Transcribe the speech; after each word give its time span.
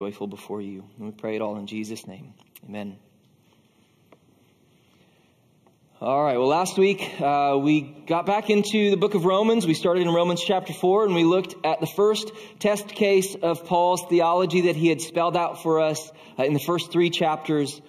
joyful 0.00 0.28
before 0.28 0.62
you. 0.62 0.84
And 0.96 1.06
we 1.06 1.10
pray 1.10 1.34
it 1.34 1.42
all 1.42 1.56
in 1.56 1.66
Jesus' 1.66 2.06
name. 2.06 2.32
Amen. 2.64 2.96
All 6.00 6.22
right. 6.22 6.38
Well, 6.38 6.46
last 6.46 6.78
week 6.78 7.20
uh, 7.20 7.58
we 7.60 7.80
got 8.06 8.24
back 8.24 8.48
into 8.48 8.90
the 8.90 8.96
book 8.96 9.14
of 9.14 9.24
Romans. 9.24 9.66
We 9.66 9.74
started 9.74 10.02
in 10.02 10.14
Romans 10.14 10.40
chapter 10.40 10.72
4 10.72 11.06
and 11.06 11.16
we 11.16 11.24
looked 11.24 11.56
at 11.66 11.80
the 11.80 11.88
first 11.88 12.30
test 12.60 12.86
case 12.86 13.34
of 13.42 13.64
Paul's 13.64 14.04
theology 14.08 14.60
that 14.62 14.76
he 14.76 14.86
had 14.86 15.00
spelled 15.00 15.36
out 15.36 15.64
for 15.64 15.80
us 15.80 16.12
uh, 16.38 16.44
in 16.44 16.52
the 16.52 16.60
first 16.60 16.92
three 16.92 17.10
chapters 17.10 17.82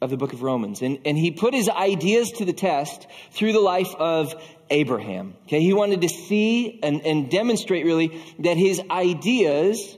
of 0.00 0.08
the 0.08 0.16
book 0.16 0.32
of 0.32 0.40
Romans. 0.40 0.80
And, 0.80 1.00
and 1.04 1.18
he 1.18 1.30
put 1.30 1.52
his 1.52 1.68
ideas 1.68 2.32
to 2.38 2.46
the 2.46 2.54
test 2.54 3.06
through 3.32 3.52
the 3.52 3.60
life 3.60 3.94
of 3.94 4.34
Abraham. 4.70 5.34
Okay. 5.42 5.60
He 5.60 5.74
wanted 5.74 6.00
to 6.00 6.08
see 6.08 6.80
and, 6.82 7.04
and 7.04 7.30
demonstrate 7.30 7.84
really 7.84 8.18
that 8.38 8.56
his 8.56 8.80
ideas 8.90 9.97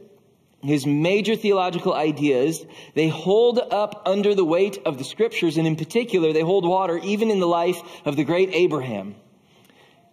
his 0.62 0.86
major 0.86 1.36
theological 1.36 1.94
ideas, 1.94 2.64
they 2.94 3.08
hold 3.08 3.58
up 3.58 4.02
under 4.06 4.34
the 4.34 4.44
weight 4.44 4.78
of 4.84 4.98
the 4.98 5.04
scriptures, 5.04 5.56
and 5.56 5.66
in 5.66 5.76
particular, 5.76 6.32
they 6.32 6.42
hold 6.42 6.66
water 6.66 6.98
even 6.98 7.30
in 7.30 7.40
the 7.40 7.46
life 7.46 7.80
of 8.04 8.16
the 8.16 8.24
great 8.24 8.50
Abraham. 8.52 9.14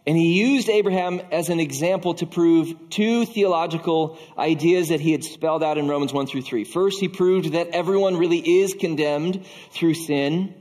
And 0.05 0.15
he 0.15 0.41
used 0.41 0.69
Abraham 0.69 1.19
as 1.33 1.49
an 1.49 1.59
example 1.59 2.13
to 2.15 2.25
prove 2.25 2.89
two 2.89 3.25
theological 3.25 4.17
ideas 4.37 4.87
that 4.87 5.01
he 5.01 5.11
had 5.11 5.25
spelled 5.25 5.61
out 5.61 5.77
in 5.77 5.89
Romans 5.89 6.13
1 6.13 6.27
through 6.27 6.43
3. 6.43 6.63
First, 6.63 7.01
he 7.01 7.09
proved 7.09 7.51
that 7.51 7.67
everyone 7.69 8.15
really 8.15 8.39
is 8.61 8.73
condemned 8.73 9.45
through 9.71 9.95
sin. 9.95 10.53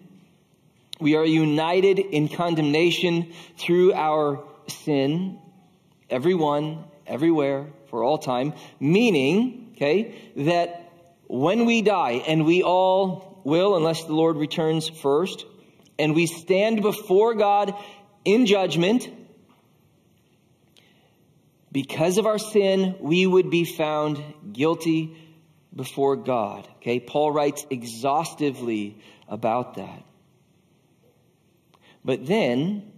We 0.98 1.14
are 1.14 1.24
united 1.24 2.00
in 2.00 2.28
condemnation 2.28 3.32
through 3.56 3.92
our 3.92 4.42
sin. 4.66 5.38
Everyone, 6.10 6.82
everywhere, 7.06 7.68
for 7.88 8.02
all 8.02 8.18
time. 8.18 8.52
Meaning, 8.80 9.65
okay, 9.76 10.14
that 10.36 10.92
when 11.28 11.66
we 11.66 11.82
die, 11.82 12.22
and 12.26 12.44
we 12.44 12.62
all 12.62 13.40
will, 13.44 13.76
unless 13.76 14.04
the 14.04 14.14
Lord 14.14 14.36
returns 14.36 14.88
first, 14.88 15.44
and 15.98 16.14
we 16.14 16.26
stand 16.26 16.82
before 16.82 17.34
God 17.34 17.74
in 18.24 18.46
judgment, 18.46 19.08
because 21.72 22.18
of 22.18 22.26
our 22.26 22.38
sin, 22.38 22.96
we 23.00 23.26
would 23.26 23.50
be 23.50 23.64
found 23.64 24.22
guilty 24.52 25.16
before 25.74 26.16
God. 26.16 26.66
Okay, 26.76 27.00
Paul 27.00 27.32
writes 27.32 27.66
exhaustively 27.70 28.98
about 29.28 29.74
that. 29.74 30.02
But 32.04 32.24
then, 32.24 32.92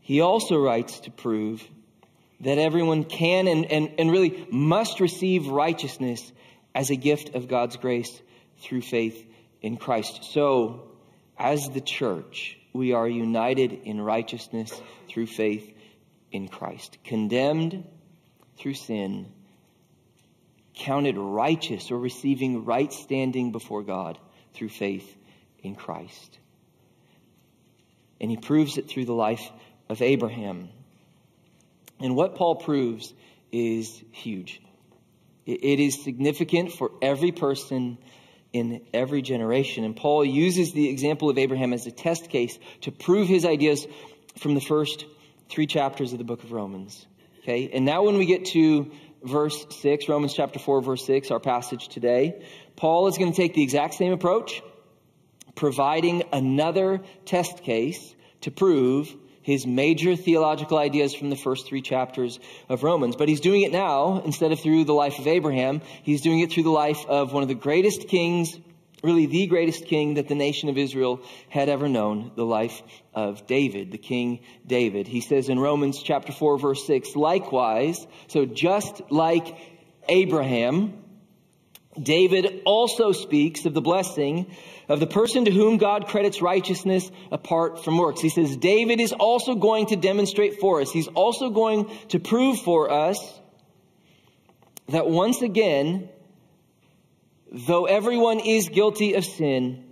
he 0.00 0.20
also 0.20 0.58
writes 0.58 1.00
to 1.00 1.10
prove 1.10 1.66
that 2.40 2.58
everyone 2.58 3.04
can 3.04 3.48
and, 3.48 3.64
and, 3.66 3.94
and 3.98 4.10
really 4.10 4.46
must 4.50 5.00
receive 5.00 5.48
righteousness 5.48 6.32
as 6.74 6.90
a 6.90 6.96
gift 6.96 7.34
of 7.34 7.48
God's 7.48 7.76
grace 7.76 8.20
through 8.58 8.82
faith 8.82 9.26
in 9.62 9.76
Christ. 9.76 10.24
So, 10.24 10.90
as 11.38 11.70
the 11.70 11.80
church, 11.80 12.58
we 12.72 12.92
are 12.92 13.08
united 13.08 13.72
in 13.72 14.00
righteousness 14.00 14.72
through 15.08 15.26
faith 15.26 15.72
in 16.30 16.48
Christ, 16.48 16.98
condemned 17.04 17.84
through 18.58 18.74
sin, 18.74 19.32
counted 20.74 21.16
righteous 21.16 21.90
or 21.90 21.98
receiving 21.98 22.64
right 22.64 22.92
standing 22.92 23.52
before 23.52 23.82
God 23.82 24.18
through 24.54 24.68
faith 24.68 25.16
in 25.62 25.74
Christ. 25.74 26.38
And 28.20 28.30
he 28.30 28.36
proves 28.36 28.78
it 28.78 28.88
through 28.88 29.06
the 29.06 29.14
life 29.14 29.50
of 29.88 30.02
Abraham. 30.02 30.68
And 32.00 32.14
what 32.14 32.34
Paul 32.34 32.56
proves 32.56 33.12
is 33.52 34.02
huge. 34.12 34.60
It 35.46 35.80
is 35.80 36.02
significant 36.02 36.72
for 36.72 36.90
every 37.00 37.32
person 37.32 37.98
in 38.52 38.82
every 38.92 39.22
generation. 39.22 39.84
And 39.84 39.94
Paul 39.94 40.24
uses 40.24 40.72
the 40.72 40.88
example 40.88 41.30
of 41.30 41.38
Abraham 41.38 41.72
as 41.72 41.86
a 41.86 41.92
test 41.92 42.30
case 42.30 42.58
to 42.82 42.90
prove 42.90 43.28
his 43.28 43.44
ideas 43.44 43.86
from 44.38 44.54
the 44.54 44.60
first 44.60 45.06
three 45.48 45.66
chapters 45.66 46.12
of 46.12 46.18
the 46.18 46.24
book 46.24 46.42
of 46.42 46.52
Romans. 46.52 47.06
Okay? 47.40 47.70
And 47.72 47.84
now 47.84 48.02
when 48.02 48.18
we 48.18 48.26
get 48.26 48.46
to 48.46 48.90
verse 49.22 49.64
6, 49.80 50.08
Romans 50.08 50.34
chapter 50.34 50.58
4, 50.58 50.80
verse 50.82 51.04
6, 51.06 51.30
our 51.30 51.40
passage 51.40 51.88
today, 51.88 52.44
Paul 52.74 53.06
is 53.06 53.18
going 53.18 53.30
to 53.30 53.36
take 53.36 53.54
the 53.54 53.62
exact 53.62 53.94
same 53.94 54.12
approach, 54.12 54.62
providing 55.54 56.24
another 56.32 57.02
test 57.24 57.62
case 57.62 58.14
to 58.42 58.50
prove 58.50 59.14
his 59.46 59.64
major 59.64 60.16
theological 60.16 60.76
ideas 60.76 61.14
from 61.14 61.30
the 61.30 61.36
first 61.36 61.68
three 61.68 61.80
chapters 61.80 62.40
of 62.68 62.82
Romans. 62.82 63.14
But 63.14 63.28
he's 63.28 63.38
doing 63.38 63.62
it 63.62 63.70
now, 63.70 64.20
instead 64.24 64.50
of 64.50 64.58
through 64.58 64.82
the 64.86 64.92
life 64.92 65.20
of 65.20 65.28
Abraham, 65.28 65.82
he's 66.02 66.20
doing 66.20 66.40
it 66.40 66.50
through 66.50 66.64
the 66.64 66.70
life 66.70 67.06
of 67.06 67.32
one 67.32 67.44
of 67.44 67.48
the 67.48 67.54
greatest 67.54 68.08
kings, 68.08 68.58
really 69.04 69.26
the 69.26 69.46
greatest 69.46 69.84
king 69.84 70.14
that 70.14 70.26
the 70.26 70.34
nation 70.34 70.68
of 70.68 70.76
Israel 70.76 71.20
had 71.48 71.68
ever 71.68 71.88
known, 71.88 72.32
the 72.34 72.44
life 72.44 72.82
of 73.14 73.46
David, 73.46 73.92
the 73.92 73.98
king 73.98 74.40
David. 74.66 75.06
He 75.06 75.20
says 75.20 75.48
in 75.48 75.60
Romans 75.60 76.02
chapter 76.02 76.32
4 76.32 76.58
verse 76.58 76.84
6, 76.84 77.14
likewise, 77.14 78.04
so 78.26 78.46
just 78.46 79.00
like 79.12 79.56
Abraham, 80.08 81.04
David 82.00 82.62
also 82.64 83.12
speaks 83.12 83.64
of 83.64 83.74
the 83.74 83.80
blessing 83.80 84.46
of 84.88 85.00
the 85.00 85.06
person 85.06 85.44
to 85.46 85.50
whom 85.50 85.78
God 85.78 86.06
credits 86.06 86.40
righteousness 86.40 87.10
apart 87.32 87.82
from 87.84 87.98
works. 87.98 88.20
He 88.20 88.28
says, 88.28 88.56
David 88.56 89.00
is 89.00 89.12
also 89.12 89.54
going 89.54 89.86
to 89.86 89.96
demonstrate 89.96 90.60
for 90.60 90.80
us. 90.80 90.92
He's 90.92 91.08
also 91.08 91.50
going 91.50 91.90
to 92.08 92.20
prove 92.20 92.60
for 92.60 92.90
us 92.90 93.18
that 94.88 95.08
once 95.08 95.42
again, 95.42 96.08
though 97.50 97.86
everyone 97.86 98.40
is 98.40 98.68
guilty 98.68 99.14
of 99.14 99.24
sin, 99.24 99.85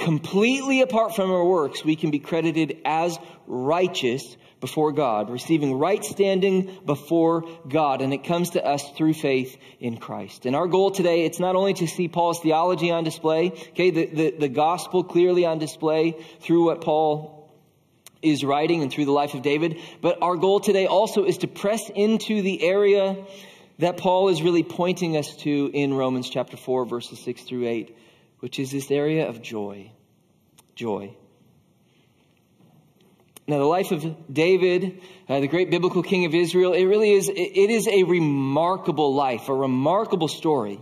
completely 0.00 0.80
apart 0.80 1.14
from 1.14 1.30
our 1.30 1.44
works, 1.44 1.84
we 1.84 1.94
can 1.94 2.10
be 2.10 2.18
credited 2.18 2.78
as 2.84 3.18
righteous 3.46 4.36
before 4.60 4.92
God, 4.92 5.30
receiving 5.30 5.78
right 5.78 6.04
standing 6.04 6.78
before 6.84 7.44
God. 7.68 8.02
And 8.02 8.12
it 8.12 8.24
comes 8.24 8.50
to 8.50 8.64
us 8.64 8.82
through 8.92 9.14
faith 9.14 9.56
in 9.78 9.96
Christ. 9.96 10.46
And 10.46 10.54
our 10.54 10.66
goal 10.66 10.90
today, 10.90 11.24
it's 11.24 11.40
not 11.40 11.56
only 11.56 11.74
to 11.74 11.86
see 11.86 12.08
Paul's 12.08 12.40
theology 12.40 12.90
on 12.90 13.04
display, 13.04 13.52
okay, 13.70 13.90
the, 13.90 14.06
the, 14.06 14.30
the 14.32 14.48
gospel 14.48 15.04
clearly 15.04 15.46
on 15.46 15.58
display 15.58 16.16
through 16.40 16.66
what 16.66 16.82
Paul 16.82 17.50
is 18.22 18.44
writing 18.44 18.82
and 18.82 18.92
through 18.92 19.06
the 19.06 19.12
life 19.12 19.32
of 19.32 19.40
David, 19.40 19.78
but 20.02 20.18
our 20.20 20.36
goal 20.36 20.60
today 20.60 20.86
also 20.86 21.24
is 21.24 21.38
to 21.38 21.48
press 21.48 21.90
into 21.94 22.42
the 22.42 22.62
area 22.62 23.16
that 23.78 23.96
Paul 23.96 24.28
is 24.28 24.42
really 24.42 24.62
pointing 24.62 25.16
us 25.16 25.36
to 25.36 25.70
in 25.72 25.94
Romans 25.94 26.28
chapter 26.28 26.58
4, 26.58 26.84
verses 26.84 27.18
6 27.20 27.42
through 27.44 27.66
8, 27.66 27.96
which 28.40 28.58
is 28.58 28.70
this 28.70 28.90
area 28.90 29.28
of 29.28 29.40
joy. 29.40 29.92
Joy. 30.74 31.14
Now, 33.46 33.58
the 33.58 33.64
life 33.64 33.90
of 33.90 34.32
David, 34.32 35.00
uh, 35.28 35.40
the 35.40 35.48
great 35.48 35.70
biblical 35.70 36.02
king 36.02 36.24
of 36.24 36.34
Israel, 36.34 36.72
it 36.72 36.84
really 36.84 37.10
is, 37.10 37.28
it 37.28 37.70
is 37.70 37.88
a 37.88 38.04
remarkable 38.04 39.14
life, 39.14 39.48
a 39.48 39.54
remarkable 39.54 40.28
story. 40.28 40.78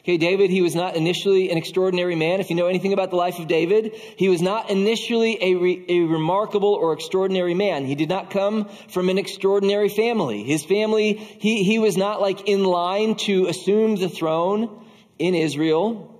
Okay, 0.00 0.16
David, 0.16 0.50
he 0.50 0.62
was 0.62 0.74
not 0.74 0.94
initially 0.94 1.50
an 1.50 1.58
extraordinary 1.58 2.14
man. 2.14 2.38
If 2.38 2.48
you 2.48 2.56
know 2.56 2.68
anything 2.68 2.92
about 2.92 3.10
the 3.10 3.16
life 3.16 3.40
of 3.40 3.48
David, 3.48 3.92
he 4.16 4.28
was 4.28 4.40
not 4.40 4.70
initially 4.70 5.36
a, 5.42 5.54
re, 5.56 5.84
a 5.88 6.00
remarkable 6.00 6.74
or 6.74 6.92
extraordinary 6.92 7.54
man. 7.54 7.84
He 7.84 7.96
did 7.96 8.08
not 8.08 8.30
come 8.30 8.68
from 8.88 9.08
an 9.08 9.18
extraordinary 9.18 9.88
family. 9.88 10.44
His 10.44 10.64
family, 10.64 11.14
he, 11.14 11.64
he 11.64 11.78
was 11.80 11.96
not 11.96 12.20
like 12.20 12.48
in 12.48 12.64
line 12.64 13.16
to 13.26 13.48
assume 13.48 13.96
the 13.96 14.08
throne 14.08 14.86
in 15.18 15.34
Israel. 15.34 16.15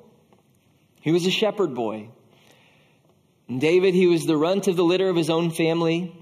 He 1.06 1.12
was 1.12 1.24
a 1.24 1.30
shepherd 1.30 1.72
boy. 1.72 2.08
And 3.46 3.60
David, 3.60 3.94
he 3.94 4.08
was 4.08 4.26
the 4.26 4.36
runt 4.36 4.66
of 4.66 4.74
the 4.74 4.82
litter 4.82 5.08
of 5.08 5.14
his 5.14 5.30
own 5.30 5.52
family. 5.52 6.12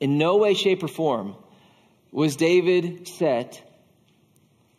In 0.00 0.16
no 0.16 0.38
way, 0.38 0.54
shape, 0.54 0.82
or 0.82 0.88
form 0.88 1.36
was 2.10 2.36
David 2.36 3.06
set 3.06 3.62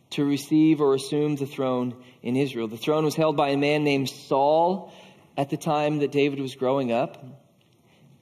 to 0.09 0.25
receive 0.25 0.81
or 0.81 0.95
assume 0.95 1.35
the 1.35 1.45
throne 1.45 1.93
in 2.23 2.35
Israel. 2.37 2.67
The 2.67 2.75
throne 2.75 3.05
was 3.05 3.13
held 3.13 3.37
by 3.37 3.49
a 3.49 3.57
man 3.57 3.83
named 3.83 4.09
Saul 4.09 4.91
at 5.37 5.51
the 5.51 5.57
time 5.57 5.99
that 5.99 6.11
David 6.11 6.39
was 6.39 6.55
growing 6.55 6.91
up. 6.91 7.23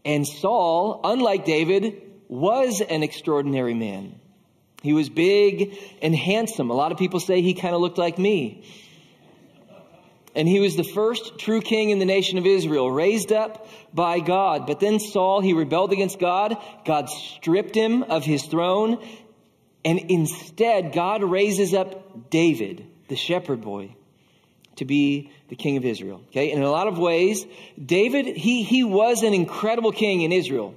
And 0.03 0.27
Saul, 0.27 0.99
unlike 1.05 1.45
David, 1.45 2.01
was 2.27 2.81
an 2.81 3.01
extraordinary 3.01 3.75
man. 3.75 4.19
He 4.83 4.91
was 4.91 5.07
big 5.07 5.77
and 6.01 6.13
handsome. 6.13 6.69
A 6.69 6.73
lot 6.73 6.91
of 6.91 6.97
people 6.97 7.21
say 7.21 7.41
he 7.41 7.53
kind 7.53 7.73
of 7.73 7.79
looked 7.79 7.97
like 7.97 8.19
me 8.19 8.65
and 10.35 10.47
he 10.47 10.59
was 10.59 10.75
the 10.75 10.83
first 10.83 11.39
true 11.39 11.61
king 11.61 11.89
in 11.89 11.99
the 11.99 12.05
nation 12.05 12.37
of 12.37 12.45
Israel, 12.45 12.89
raised 12.89 13.31
up 13.31 13.67
by 13.93 14.19
God. 14.19 14.67
But 14.67 14.79
then 14.79 14.99
Saul, 14.99 15.41
he 15.41 15.53
rebelled 15.53 15.91
against 15.91 16.19
God. 16.19 16.57
God 16.85 17.09
stripped 17.09 17.75
him 17.75 18.03
of 18.03 18.23
his 18.23 18.43
throne. 18.43 19.03
And 19.83 19.99
instead, 20.09 20.93
God 20.93 21.23
raises 21.23 21.73
up 21.73 22.29
David, 22.29 22.85
the 23.07 23.15
shepherd 23.15 23.61
boy, 23.61 23.95
to 24.75 24.85
be 24.85 25.31
the 25.47 25.55
king 25.55 25.77
of 25.77 25.85
Israel. 25.85 26.21
Okay. 26.29 26.51
And 26.51 26.59
In 26.59 26.65
a 26.65 26.71
lot 26.71 26.87
of 26.87 26.99
ways, 26.99 27.45
David, 27.83 28.37
he, 28.37 28.63
he 28.63 28.83
was 28.83 29.23
an 29.23 29.33
incredible 29.33 29.91
king 29.91 30.21
in 30.21 30.31
Israel. 30.31 30.75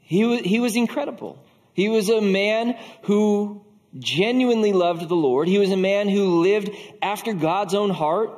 He 0.00 0.38
he 0.38 0.60
was 0.60 0.76
incredible. 0.76 1.36
He 1.74 1.88
was 1.88 2.08
a 2.08 2.20
man 2.20 2.78
who 3.02 3.65
genuinely 3.98 4.72
loved 4.72 5.08
the 5.08 5.16
Lord. 5.16 5.48
He 5.48 5.58
was 5.58 5.70
a 5.70 5.76
man 5.76 6.08
who 6.08 6.42
lived 6.42 6.70
after 7.02 7.32
God's 7.32 7.74
own 7.74 7.90
heart. 7.90 8.30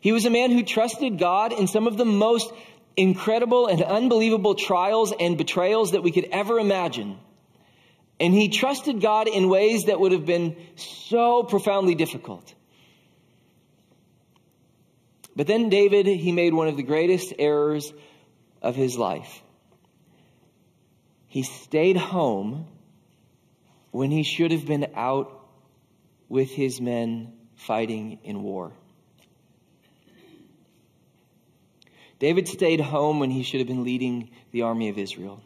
He 0.00 0.12
was 0.12 0.24
a 0.24 0.30
man 0.30 0.50
who 0.50 0.62
trusted 0.62 1.18
God 1.18 1.52
in 1.52 1.66
some 1.66 1.86
of 1.86 1.96
the 1.96 2.04
most 2.04 2.52
incredible 2.96 3.66
and 3.66 3.82
unbelievable 3.82 4.54
trials 4.54 5.12
and 5.18 5.36
betrayals 5.36 5.92
that 5.92 6.02
we 6.02 6.12
could 6.12 6.28
ever 6.30 6.58
imagine. 6.58 7.18
And 8.18 8.32
he 8.32 8.48
trusted 8.48 9.00
God 9.00 9.28
in 9.28 9.48
ways 9.48 9.84
that 9.84 10.00
would 10.00 10.12
have 10.12 10.24
been 10.24 10.56
so 10.76 11.42
profoundly 11.42 11.94
difficult. 11.94 12.54
But 15.34 15.46
then 15.46 15.68
David, 15.68 16.06
he 16.06 16.32
made 16.32 16.54
one 16.54 16.68
of 16.68 16.78
the 16.78 16.82
greatest 16.82 17.34
errors 17.38 17.92
of 18.62 18.74
his 18.74 18.96
life. 18.96 19.42
He 21.28 21.42
stayed 21.42 21.98
home 21.98 22.66
when 23.96 24.10
he 24.10 24.22
should 24.24 24.50
have 24.50 24.66
been 24.66 24.88
out 24.94 25.48
with 26.28 26.50
his 26.50 26.82
men 26.82 27.32
fighting 27.54 28.18
in 28.24 28.42
war. 28.42 28.74
David 32.18 32.46
stayed 32.46 32.78
home 32.78 33.20
when 33.20 33.30
he 33.30 33.42
should 33.42 33.60
have 33.60 33.66
been 33.66 33.84
leading 33.84 34.28
the 34.50 34.62
army 34.62 34.90
of 34.90 34.98
Israel. 34.98 35.42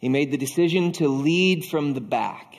He 0.00 0.10
made 0.10 0.32
the 0.32 0.36
decision 0.36 0.92
to 0.92 1.08
lead 1.08 1.64
from 1.64 1.94
the 1.94 2.02
back 2.02 2.58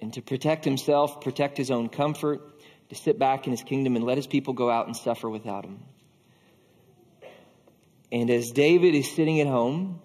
and 0.00 0.14
to 0.14 0.22
protect 0.22 0.64
himself, 0.64 1.20
protect 1.20 1.58
his 1.58 1.70
own 1.70 1.90
comfort, 1.90 2.40
to 2.88 2.94
sit 2.94 3.18
back 3.18 3.46
in 3.46 3.50
his 3.50 3.62
kingdom 3.62 3.96
and 3.96 4.04
let 4.06 4.16
his 4.16 4.26
people 4.26 4.54
go 4.54 4.70
out 4.70 4.86
and 4.86 4.96
suffer 4.96 5.28
without 5.28 5.66
him. 5.66 5.84
And 8.10 8.30
as 8.30 8.50
David 8.50 8.94
is 8.94 9.10
sitting 9.10 9.40
at 9.40 9.46
home 9.46 10.00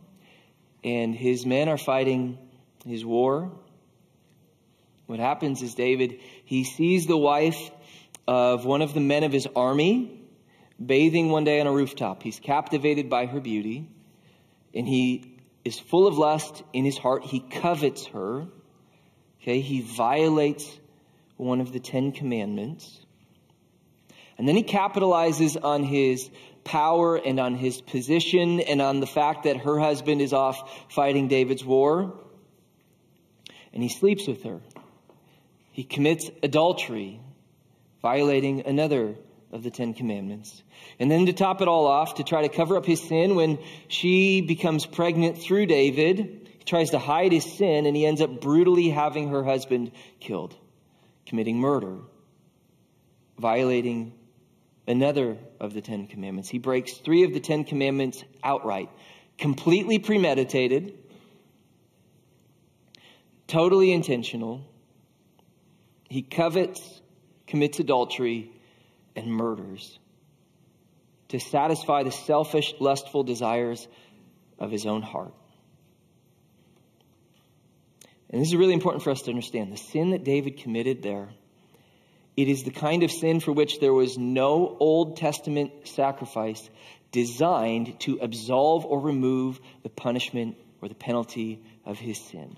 and 0.84 1.16
his 1.16 1.46
men 1.46 1.70
are 1.70 1.78
fighting 1.78 2.38
his 2.86 3.06
war, 3.06 3.52
what 5.06 5.20
happens 5.20 5.62
is 5.62 5.76
David, 5.76 6.20
he 6.46 6.64
sees 6.64 7.06
the 7.06 7.18
wife 7.18 7.70
of 8.28 8.66
one 8.66 8.82
of 8.82 8.94
the 8.94 9.02
men 9.02 9.24
of 9.24 9.32
his 9.32 9.48
army 9.56 10.20
bathing 10.84 11.30
one 11.30 11.44
day 11.44 11.60
on 11.60 11.68
a 11.68 11.72
rooftop. 11.72 12.24
He's 12.24 12.40
captivated 12.40 13.10
by 13.10 13.26
her 13.26 13.40
beauty 13.40 13.90
and 14.74 14.88
he 14.88 15.38
is 15.66 15.80
full 15.80 16.08
of 16.08 16.18
lust 16.18 16.64
in 16.74 16.86
his 16.86 16.98
heart. 16.98 17.24
He 17.24 17.40
covets 17.40 18.08
her. 18.08 18.48
Okay, 19.42 19.60
he 19.60 19.82
violates 19.82 20.80
one 21.38 21.62
of 21.62 21.74
the 21.74 21.80
Ten 21.80 22.12
Commandments. 22.12 23.06
And 24.38 24.48
then 24.48 24.56
he 24.56 24.64
capitalizes 24.64 25.62
on 25.62 25.84
his 25.84 26.30
power 26.64 27.16
and 27.16 27.40
on 27.40 27.56
his 27.56 27.82
position 27.82 28.60
and 28.60 28.82
on 28.82 29.00
the 29.00 29.08
fact 29.08 29.44
that 29.44 29.58
her 29.58 29.80
husband 29.80 30.22
is 30.22 30.34
off 30.34 30.92
fighting 30.92 31.28
David's 31.28 31.64
war. 31.64 32.14
And 33.74 33.82
he 33.82 33.90
sleeps 33.90 34.28
with 34.28 34.44
her. 34.44 34.62
He 35.72 35.84
commits 35.84 36.30
adultery, 36.44 37.22
violating 38.02 38.66
another 38.66 39.16
of 39.52 39.64
the 39.64 39.72
Ten 39.72 39.94
Commandments. 39.94 40.64
And 41.00 41.10
then 41.10 41.26
to 41.26 41.34
top 41.34 41.62
it 41.62 41.68
all 41.68 41.88
off, 41.88 42.16
to 42.16 42.24
try 42.24 42.42
to 42.42 42.50
cover 42.50 42.78
up 42.78 42.86
his 42.86 43.02
sin, 43.02 43.36
when 43.36 43.60
she 43.88 44.42
becomes 44.42 44.86
pregnant 44.86 45.38
through 45.38 45.66
David, 45.68 46.50
he 46.58 46.64
tries 46.66 46.92
to 46.92 47.00
hide 47.00 47.32
his 47.32 47.46
sin 47.58 47.86
and 47.86 47.96
he 47.96 48.06
ends 48.06 48.22
up 48.22 48.42
brutally 48.42 48.90
having 48.90 49.30
her 49.30 49.44
husband 49.44 49.92
killed, 50.20 50.56
committing 51.26 51.60
murder, 51.60 51.98
violating 53.38 54.14
another 54.92 55.38
of 55.60 55.74
the 55.74 55.82
Ten 55.82 56.08
Commandments. 56.08 56.50
He 56.50 56.60
breaks 56.60 56.94
three 56.94 57.24
of 57.24 57.34
the 57.34 57.40
Ten 57.40 57.64
Commandments 57.64 58.24
outright, 58.44 58.90
completely 59.38 59.98
premeditated, 59.98 60.94
totally 63.48 63.92
intentional. 63.92 64.64
He 66.10 66.22
covets, 66.22 67.02
commits 67.48 67.80
adultery, 67.80 68.52
and 69.16 69.28
murders 69.28 69.98
to 71.30 71.40
satisfy 71.40 72.04
the 72.04 72.12
selfish, 72.12 72.74
lustful 72.80 73.24
desires 73.24 73.88
of 74.60 74.70
his 74.70 74.86
own 74.86 75.02
heart. 75.02 75.34
And 78.30 78.42
this 78.42 78.50
is 78.50 78.56
really 78.56 78.74
important 78.74 79.04
for 79.04 79.12
us 79.12 79.22
to 79.24 79.32
understand. 79.32 79.72
The 79.72 79.78
sin 79.78 80.12
that 80.12 80.24
David 80.24 80.58
committed 80.58 81.02
there, 81.02 81.30
it 82.38 82.48
is 82.48 82.64
the 82.64 82.72
kind 82.72 83.04
of 83.04 83.12
sin 83.12 83.40
for 83.40 83.52
which 83.52 83.80
there 83.80 83.94
was 83.94 84.18
no 84.18 84.76
Old 84.80 85.18
Testament 85.18 85.72
sacrifice 85.88 86.70
designed 87.12 88.00
to 88.02 88.20
absolve 88.22 88.86
or 88.86 89.00
remove 89.00 89.60
the 89.84 89.90
punishment 89.90 90.56
or 90.82 90.88
the 90.88 90.96
penalty 90.96 91.62
of 91.86 92.00
his 92.00 92.18
sin. 92.18 92.58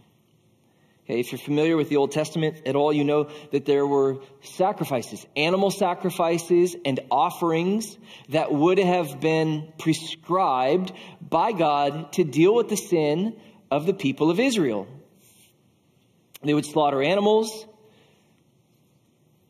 Okay, 1.05 1.19
if 1.19 1.33
you're 1.33 1.39
familiar 1.39 1.75
with 1.75 1.89
the 1.89 1.97
Old 1.97 2.11
Testament 2.13 2.61
at 2.65 2.77
all, 2.77 2.93
you 2.93 3.03
know 3.03 3.29
that 3.51 3.65
there 3.65 3.85
were 3.85 4.19
sacrifices, 4.41 5.25
animal 5.35 5.69
sacrifices 5.69 6.77
and 6.85 7.01
offerings 7.11 7.97
that 8.29 8.53
would 8.53 8.77
have 8.77 9.19
been 9.19 9.73
prescribed 9.77 10.93
by 11.19 11.51
God 11.51 12.13
to 12.13 12.23
deal 12.23 12.55
with 12.55 12.69
the 12.69 12.77
sin 12.77 13.35
of 13.69 13.85
the 13.85 13.93
people 13.93 14.29
of 14.29 14.39
Israel. 14.39 14.87
They 16.41 16.53
would 16.53 16.65
slaughter 16.65 17.01
animals, 17.01 17.65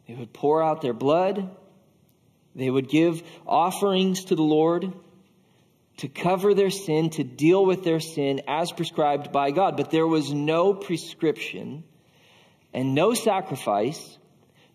they 0.07 0.13
would 0.13 0.33
pour 0.33 0.61
out 0.61 0.81
their 0.81 0.93
blood, 0.93 1.49
they 2.55 2.69
would 2.69 2.89
give 2.89 3.23
offerings 3.47 4.25
to 4.25 4.35
the 4.35 4.43
Lord 4.43 4.93
to 5.97 6.07
cover 6.07 6.53
their 6.53 6.69
sin, 6.69 7.09
to 7.11 7.23
deal 7.23 7.65
with 7.65 7.83
their 7.83 7.99
sin 7.99 8.41
as 8.47 8.71
prescribed 8.71 9.31
by 9.31 9.51
God. 9.51 9.77
But 9.77 9.91
there 9.91 10.07
was 10.07 10.33
no 10.33 10.73
prescription 10.73 11.83
and 12.73 12.95
no 12.95 13.13
sacrifice 13.13 14.17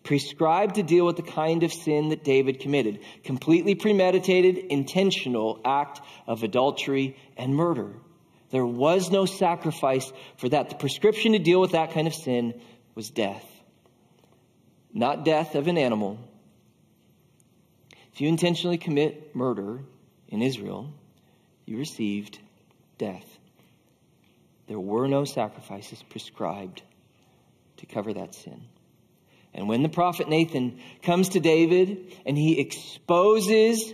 prescribed 0.03 0.75
to 0.75 0.83
deal 0.83 1.05
with 1.05 1.17
the 1.17 1.21
kind 1.21 1.63
of 1.63 1.73
sin 1.73 2.09
that 2.09 2.23
David 2.23 2.61
committed. 2.61 2.99
Completely 3.23 3.75
premeditated, 3.75 4.57
intentional 4.57 5.59
act 5.65 5.99
of 6.25 6.43
adultery 6.43 7.17
and 7.37 7.53
murder. 7.53 7.93
There 8.49 8.65
was 8.65 9.11
no 9.11 9.25
sacrifice 9.25 10.11
for 10.37 10.49
that. 10.49 10.69
The 10.69 10.75
prescription 10.75 11.33
to 11.33 11.39
deal 11.39 11.61
with 11.61 11.71
that 11.71 11.91
kind 11.91 12.07
of 12.07 12.13
sin 12.13 12.59
was 12.95 13.09
death. 13.09 13.45
Not 14.93 15.23
death 15.23 15.55
of 15.55 15.67
an 15.67 15.77
animal. 15.77 16.19
If 18.13 18.21
you 18.21 18.27
intentionally 18.27 18.77
commit 18.77 19.35
murder 19.35 19.81
in 20.27 20.41
Israel, 20.41 20.91
you 21.65 21.77
received 21.77 22.39
death. 22.97 23.25
There 24.67 24.79
were 24.79 25.07
no 25.07 25.25
sacrifices 25.25 26.03
prescribed 26.09 26.81
to 27.77 27.85
cover 27.85 28.13
that 28.13 28.35
sin. 28.35 28.61
And 29.53 29.67
when 29.67 29.83
the 29.83 29.89
prophet 29.89 30.29
Nathan 30.29 30.79
comes 31.01 31.29
to 31.29 31.39
David 31.39 32.15
and 32.25 32.37
he 32.37 32.59
exposes 32.59 33.93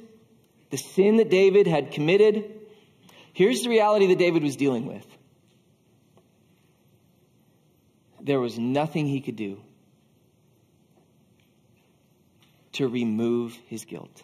the 0.69 0.77
sin 0.77 1.17
that 1.17 1.29
David 1.29 1.67
had 1.67 1.91
committed, 1.91 2.51
here's 3.33 3.61
the 3.61 3.69
reality 3.69 4.07
that 4.07 4.17
David 4.17 4.43
was 4.43 4.55
dealing 4.55 4.85
with. 4.85 5.05
There 8.19 8.39
was 8.39 8.57
nothing 8.57 9.05
he 9.07 9.21
could 9.21 9.35
do 9.35 9.61
to 12.75 12.87
remove 12.87 13.57
his 13.67 13.85
guilt. 13.85 14.23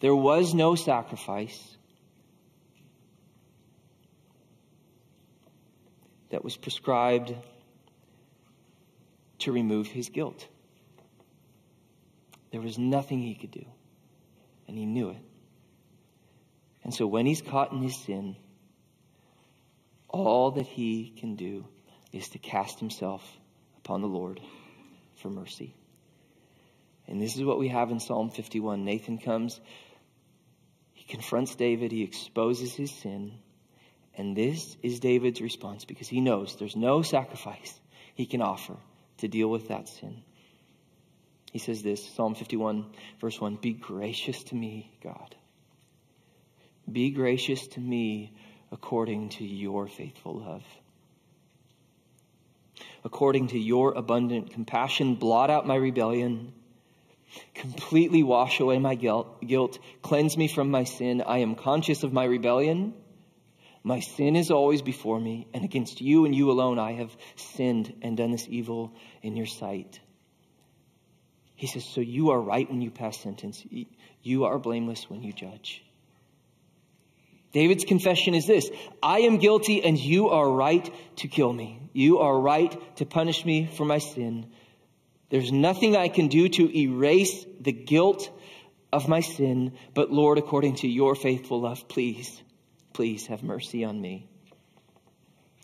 There 0.00 0.14
was 0.14 0.54
no 0.54 0.76
sacrifice 0.76 1.76
that 6.30 6.44
was 6.44 6.56
prescribed 6.56 7.34
to 9.40 9.52
remove 9.52 9.88
his 9.88 10.08
guilt. 10.08 10.46
There 12.52 12.60
was 12.60 12.78
nothing 12.78 13.20
he 13.20 13.34
could 13.34 13.50
do, 13.50 13.64
and 14.68 14.78
he 14.78 14.86
knew 14.86 15.10
it. 15.10 15.22
And 16.84 16.94
so 16.94 17.06
when 17.06 17.26
he's 17.26 17.42
caught 17.42 17.72
in 17.72 17.82
his 17.82 17.96
sin, 17.96 18.36
all 20.08 20.52
that 20.52 20.66
he 20.66 21.12
can 21.16 21.34
do 21.34 21.66
is 22.12 22.28
to 22.30 22.38
cast 22.38 22.78
himself 22.78 23.22
upon 23.78 24.00
the 24.00 24.08
Lord 24.08 24.40
for 25.16 25.28
mercy. 25.28 25.74
And 27.10 27.20
this 27.20 27.36
is 27.36 27.42
what 27.42 27.58
we 27.58 27.68
have 27.68 27.90
in 27.90 28.00
Psalm 28.00 28.30
51. 28.30 28.84
Nathan 28.84 29.18
comes 29.18 29.60
he 31.00 31.04
confronts 31.04 31.54
David, 31.54 31.92
he 31.92 32.02
exposes 32.02 32.74
his 32.74 32.90
sin. 32.90 33.32
And 34.14 34.36
this 34.36 34.76
is 34.82 35.00
David's 35.00 35.40
response 35.40 35.86
because 35.86 36.08
he 36.08 36.20
knows 36.20 36.56
there's 36.56 36.76
no 36.76 37.00
sacrifice 37.00 37.72
he 38.14 38.26
can 38.26 38.42
offer 38.42 38.76
to 39.18 39.28
deal 39.28 39.48
with 39.48 39.68
that 39.68 39.88
sin. 39.88 40.22
He 41.52 41.58
says 41.58 41.82
this 41.82 42.06
Psalm 42.14 42.34
51, 42.34 42.84
verse 43.20 43.40
1 43.40 43.56
Be 43.56 43.72
gracious 43.72 44.42
to 44.44 44.54
me, 44.54 44.92
God. 45.02 45.34
Be 46.90 47.10
gracious 47.10 47.66
to 47.68 47.80
me 47.80 48.32
according 48.70 49.30
to 49.30 49.44
your 49.44 49.88
faithful 49.88 50.38
love. 50.38 50.64
According 53.04 53.48
to 53.48 53.58
your 53.58 53.94
abundant 53.94 54.52
compassion, 54.52 55.14
blot 55.14 55.48
out 55.48 55.66
my 55.66 55.76
rebellion 55.76 56.52
Completely 57.54 58.22
wash 58.22 58.60
away 58.60 58.78
my 58.78 58.94
guilt, 58.94 59.40
guilt, 59.46 59.78
cleanse 60.02 60.36
me 60.36 60.48
from 60.48 60.70
my 60.70 60.84
sin. 60.84 61.22
I 61.26 61.38
am 61.38 61.54
conscious 61.54 62.02
of 62.02 62.12
my 62.12 62.24
rebellion. 62.24 62.94
My 63.82 64.00
sin 64.00 64.36
is 64.36 64.50
always 64.50 64.82
before 64.82 65.18
me, 65.18 65.46
and 65.54 65.64
against 65.64 66.00
you 66.00 66.26
and 66.26 66.34
you 66.34 66.50
alone 66.50 66.78
I 66.78 66.92
have 66.92 67.16
sinned 67.36 67.94
and 68.02 68.16
done 68.16 68.30
this 68.30 68.46
evil 68.48 68.94
in 69.22 69.36
your 69.36 69.46
sight. 69.46 70.00
He 71.54 71.66
says, 71.66 71.84
So 71.84 72.00
you 72.00 72.30
are 72.30 72.40
right 72.40 72.68
when 72.68 72.82
you 72.82 72.90
pass 72.90 73.18
sentence, 73.18 73.64
you 74.22 74.44
are 74.44 74.58
blameless 74.58 75.08
when 75.08 75.22
you 75.22 75.32
judge. 75.32 75.82
David's 77.52 77.84
confession 77.84 78.34
is 78.34 78.46
this 78.46 78.70
I 79.02 79.20
am 79.20 79.38
guilty, 79.38 79.82
and 79.82 79.98
you 79.98 80.28
are 80.28 80.48
right 80.48 80.88
to 81.16 81.28
kill 81.28 81.52
me. 81.52 81.80
You 81.92 82.18
are 82.18 82.38
right 82.38 82.96
to 82.96 83.06
punish 83.06 83.44
me 83.44 83.66
for 83.66 83.84
my 83.84 83.98
sin. 83.98 84.46
There's 85.30 85.52
nothing 85.52 85.96
I 85.96 86.08
can 86.08 86.28
do 86.28 86.48
to 86.48 86.78
erase 86.78 87.46
the 87.60 87.72
guilt 87.72 88.30
of 88.92 89.08
my 89.08 89.20
sin, 89.20 89.72
but 89.94 90.10
Lord, 90.10 90.38
according 90.38 90.76
to 90.76 90.88
your 90.88 91.14
faithful 91.14 91.60
love, 91.60 91.88
please 91.88 92.42
please 92.92 93.26
have 93.26 93.42
mercy 93.42 93.84
on 93.84 94.00
me. 94.00 94.28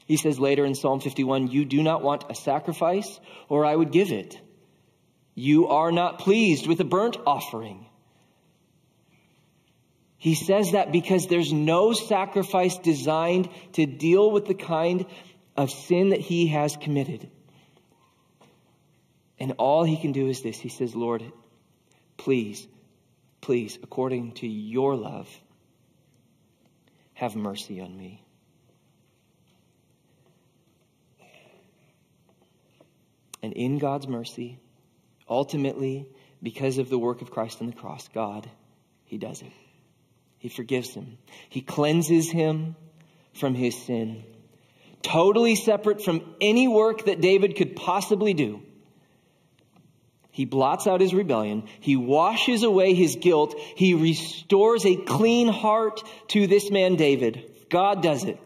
He 0.06 0.16
says 0.16 0.38
later 0.38 0.64
in 0.64 0.74
Psalm 0.74 1.00
51, 1.00 1.48
You 1.48 1.64
do 1.64 1.82
not 1.82 2.02
want 2.02 2.24
a 2.30 2.34
sacrifice, 2.34 3.20
or 3.48 3.66
I 3.66 3.74
would 3.74 3.92
give 3.92 4.12
it. 4.12 4.40
You 5.34 5.68
are 5.68 5.92
not 5.92 6.20
pleased 6.20 6.66
with 6.66 6.80
a 6.80 6.84
burnt 6.84 7.16
offering. 7.26 7.86
He 10.16 10.34
says 10.34 10.72
that 10.72 10.92
because 10.92 11.26
there's 11.26 11.52
no 11.52 11.92
sacrifice 11.92 12.78
designed 12.78 13.48
to 13.72 13.84
deal 13.84 14.30
with 14.30 14.46
the 14.46 14.54
kind 14.54 15.04
of 15.56 15.70
sin 15.70 16.10
that 16.10 16.20
he 16.20 16.46
has 16.48 16.76
committed. 16.76 17.30
And 19.38 19.52
all 19.58 19.84
he 19.84 19.96
can 19.96 20.12
do 20.12 20.28
is 20.28 20.42
this 20.42 20.58
He 20.58 20.68
says, 20.68 20.94
Lord, 20.94 21.22
please, 22.16 22.66
please, 23.40 23.78
according 23.82 24.32
to 24.32 24.46
your 24.46 24.96
love, 24.96 25.28
have 27.14 27.36
mercy 27.36 27.80
on 27.80 27.96
me. 27.96 28.22
And 33.42 33.52
in 33.52 33.78
God's 33.78 34.08
mercy, 34.08 34.58
ultimately, 35.28 36.08
because 36.42 36.78
of 36.78 36.88
the 36.88 36.98
work 36.98 37.22
of 37.22 37.30
Christ 37.30 37.60
on 37.60 37.68
the 37.68 37.72
cross, 37.72 38.08
God, 38.08 38.48
He 39.04 39.18
does 39.18 39.42
it. 39.42 39.52
He 40.38 40.48
forgives 40.48 40.94
him. 40.94 41.18
He 41.48 41.60
cleanses 41.60 42.30
him 42.30 42.76
from 43.34 43.54
his 43.54 43.76
sin. 43.76 44.24
Totally 45.02 45.54
separate 45.54 46.02
from 46.02 46.22
any 46.40 46.68
work 46.68 47.06
that 47.06 47.20
David 47.20 47.56
could 47.56 47.76
possibly 47.76 48.34
do. 48.34 48.62
He 50.36 50.44
blots 50.44 50.86
out 50.86 51.00
his 51.00 51.14
rebellion. 51.14 51.62
He 51.80 51.96
washes 51.96 52.62
away 52.62 52.92
his 52.92 53.16
guilt. 53.16 53.58
He 53.58 53.94
restores 53.94 54.84
a 54.84 54.94
clean 54.94 55.48
heart 55.48 56.02
to 56.28 56.46
this 56.46 56.70
man, 56.70 56.96
David. 56.96 57.50
God 57.70 58.02
does 58.02 58.22
it. 58.24 58.38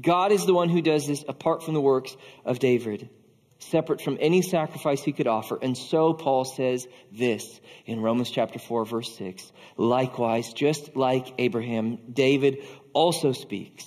God 0.00 0.32
is 0.32 0.46
the 0.46 0.54
one 0.54 0.70
who 0.70 0.80
does 0.80 1.06
this 1.06 1.26
apart 1.28 1.62
from 1.62 1.74
the 1.74 1.80
works 1.82 2.16
of 2.46 2.58
David, 2.58 3.10
separate 3.58 4.00
from 4.00 4.16
any 4.18 4.40
sacrifice 4.40 5.02
he 5.02 5.12
could 5.12 5.26
offer. 5.26 5.58
And 5.60 5.76
so 5.76 6.14
Paul 6.14 6.46
says 6.46 6.88
this 7.12 7.60
in 7.84 8.00
Romans 8.00 8.30
chapter 8.30 8.58
4, 8.58 8.86
verse 8.86 9.14
6. 9.18 9.52
Likewise, 9.76 10.54
just 10.54 10.96
like 10.96 11.34
Abraham, 11.36 11.98
David 12.10 12.64
also 12.94 13.32
speaks 13.32 13.84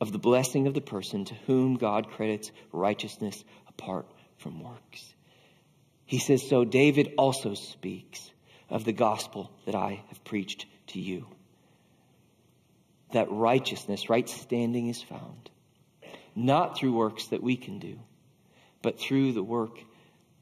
of 0.00 0.12
the 0.12 0.20
blessing 0.20 0.68
of 0.68 0.74
the 0.74 0.80
person 0.80 1.24
to 1.24 1.34
whom 1.48 1.74
God 1.74 2.10
credits 2.10 2.52
righteousness 2.70 3.42
apart 3.66 4.06
from 4.38 4.62
works. 4.62 5.14
He 6.04 6.18
says, 6.18 6.48
So 6.48 6.64
David 6.64 7.14
also 7.18 7.54
speaks 7.54 8.30
of 8.70 8.84
the 8.84 8.92
gospel 8.92 9.50
that 9.64 9.74
I 9.74 10.02
have 10.08 10.24
preached 10.24 10.66
to 10.88 11.00
you. 11.00 11.26
That 13.12 13.30
righteousness, 13.30 14.10
right 14.10 14.28
standing 14.28 14.88
is 14.88 15.02
found, 15.02 15.50
not 16.34 16.78
through 16.78 16.92
works 16.92 17.26
that 17.28 17.42
we 17.42 17.56
can 17.56 17.78
do, 17.78 17.98
but 18.82 18.98
through 18.98 19.32
the 19.32 19.42
work 19.42 19.78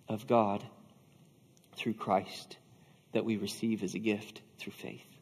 of 0.09 0.27
God, 0.27 0.65
through 1.77 1.95
Christ, 1.95 2.57
that 3.13 3.25
we 3.25 3.37
receive 3.37 3.83
as 3.83 3.95
a 3.95 3.99
gift 3.99 4.41
through 4.59 4.73
faith. 4.73 5.14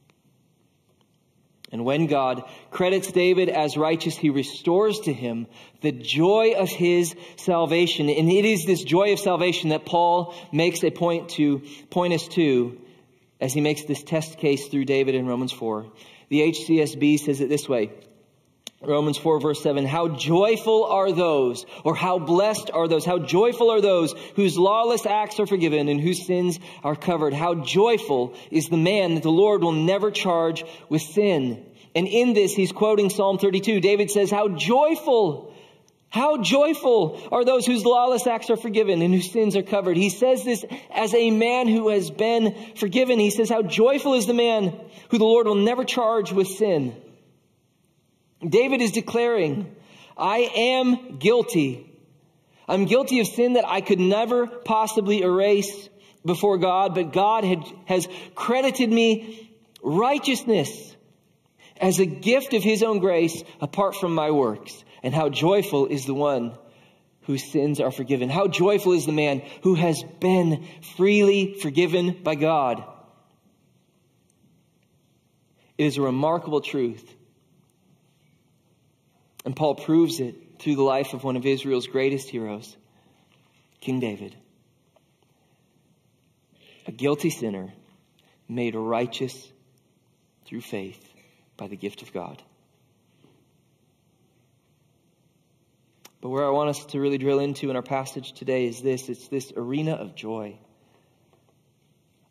And 1.73 1.87
when 1.87 2.07
God 2.07 2.45
credits 2.71 3.11
David 3.11 3.49
as 3.49 3.79
righteous, 3.79 4.17
he 4.17 4.29
restores 4.29 5.01
to 5.01 5.13
him 5.13 5.47
the 5.81 5.91
joy 5.91 6.53
of 6.57 6.69
his 6.69 7.17
salvation. 7.37 8.11
And 8.11 8.31
it 8.31 8.45
is 8.45 8.67
this 8.67 8.85
joy 8.85 9.15
of 9.15 9.19
salvation 9.19 9.71
that 9.71 9.87
Paul 9.87 10.35
makes 10.53 10.85
a 10.85 10.91
point 10.91 11.31
to 11.31 11.63
point 11.89 12.13
us 12.13 12.29
to 12.29 12.79
as 13.41 13.55
he 13.55 13.63
makes 13.63 13.85
this 13.85 14.03
test 14.03 14.39
case 14.39 14.69
through 14.69 14.85
David 14.85 15.15
in 15.15 15.27
Romans 15.27 15.51
4. 15.53 15.87
The 16.29 16.41
HCSB 16.41 17.19
says 17.19 17.41
it 17.41 17.49
this 17.49 17.69
way. 17.69 17.91
Romans 18.85 19.17
4 19.17 19.41
verse 19.41 19.63
7, 19.63 19.87
how 19.87 20.09
joyful 20.09 20.85
are 20.85 21.13
those, 21.13 21.65
or 21.85 21.95
how 21.95 22.19
blessed 22.19 22.71
are 22.73 22.89
those, 22.89 23.05
how 23.05 23.19
joyful 23.19 23.71
are 23.71 23.81
those 23.81 24.13
whose 24.35 24.59
lawless 24.59 25.07
acts 25.07 25.39
are 25.39 25.47
forgiven 25.47 25.89
and 25.89 26.01
whose 26.01 26.27
sins 26.27 26.59
are 26.83 26.97
covered. 26.97 27.33
How 27.33 27.55
joyful 27.55 28.35
is 28.51 28.69
the 28.69 28.77
man 28.77 29.15
that 29.15 29.23
the 29.23 29.31
Lord 29.31 29.63
will 29.63 29.73
never 29.73 30.11
charge 30.11 30.65
with 30.89 31.03
sin. 31.03 31.65
And 31.95 32.09
in 32.09 32.33
this, 32.33 32.55
he's 32.55 32.73
quoting 32.73 33.11
Psalm 33.11 33.39
32. 33.39 33.81
David 33.81 34.11
says, 34.11 34.31
how 34.31 34.49
joyful, 34.49 35.55
how 36.09 36.43
joyful 36.43 37.21
are 37.31 37.45
those 37.45 37.67
whose 37.67 37.85
lawless 37.85 38.27
acts 38.27 38.51
are 38.51 38.57
forgiven 38.57 39.01
and 39.03 39.15
whose 39.15 39.31
sins 39.31 39.55
are 39.55 39.63
covered. 39.63 39.97
He 39.97 40.09
says 40.09 40.43
this 40.43 40.65
as 40.91 41.15
a 41.15 41.31
man 41.31 41.69
who 41.69 41.91
has 41.91 42.11
been 42.11 42.75
forgiven. 42.77 43.21
He 43.21 43.31
says, 43.31 43.49
how 43.49 43.63
joyful 43.63 44.15
is 44.15 44.27
the 44.27 44.35
man 44.35 44.75
who 45.11 45.19
the 45.19 45.25
Lord 45.25 45.47
will 45.47 45.55
never 45.55 45.85
charge 45.85 46.33
with 46.33 46.49
sin. 46.49 46.97
David 48.47 48.81
is 48.81 48.93
declaring, 48.93 49.75
I 50.17 50.39
am 50.55 51.19
guilty. 51.19 51.89
I'm 52.69 52.87
guilty 52.87 53.21
of 53.21 53.27
sin 53.27 53.55
that 53.55 53.67
I 53.67 53.81
could 53.81 54.01
never 54.01 54.47
possibly 54.47 55.23
erase 55.23 55.89
before 56.25 56.59
God, 56.59 56.95
but 56.95 57.13
God 57.13 57.45
had, 57.45 57.65
has 57.87 58.09
credited 58.35 58.91
me 58.91 59.51
righteousness 59.83 60.97
as 61.77 61.99
a 61.99 62.07
gift 62.07 62.55
of 62.55 62.63
his 62.63 62.83
own 62.83 62.99
grace 62.99 63.43
apart 63.61 63.97
from 63.97 64.15
my 64.15 64.31
works. 64.31 64.85
And 65.03 65.13
how 65.13 65.29
joyful 65.29 65.87
is 65.87 66.07
the 66.07 66.15
one 66.15 66.57
whose 67.23 67.45
sins 67.51 67.81
are 67.81 67.91
forgiven. 67.91 68.29
How 68.29 68.47
joyful 68.47 68.93
is 68.93 69.07
the 69.07 69.13
man 69.13 69.43
who 69.63 69.75
has 69.75 70.03
been 70.21 70.65
freely 70.97 71.55
forgiven 71.55 72.23
by 72.23 72.37
God. 72.37 72.85
It 75.79 75.87
is 75.87 75.99
a 75.99 76.03
remarkable 76.03 76.61
truth 76.61 77.05
and 79.45 79.57
Paul 79.57 79.75
proves 79.75 80.21
it 80.21 80.61
through 80.61 80.77
the 80.77 80.83
life 80.83 81.15
of 81.15 81.25
one 81.25 81.37
of 81.37 81.45
Israel's 81.45 81.87
greatest 81.87 82.29
heroes, 82.29 82.77
King 83.81 84.01
David. 84.01 84.37
A 86.87 86.93
guilty 86.93 87.31
sinner 87.31 87.73
made 88.49 88.75
righteous 88.75 89.51
through 90.47 90.61
faith 90.61 91.03
by 91.57 91.67
the 91.69 91.77
gift 91.77 92.03
of 92.03 92.13
God. 92.13 92.43
But 96.21 96.29
where 96.29 96.47
I 96.47 96.51
want 96.51 96.71
us 96.71 96.85
to 96.87 97.01
really 97.01 97.19
drill 97.19 97.41
into 97.41 97.69
in 97.69 97.75
our 97.75 97.83
passage 97.83 98.33
today 98.33 98.67
is 98.67 98.81
this 98.81 99.09
it's 99.09 99.27
this 99.27 99.53
arena 99.57 99.95
of 99.95 100.15
joy. 100.15 100.57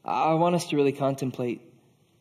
I 0.05 0.33
want 0.35 0.55
us 0.55 0.67
to 0.67 0.77
really 0.77 0.93
contemplate 0.93 1.61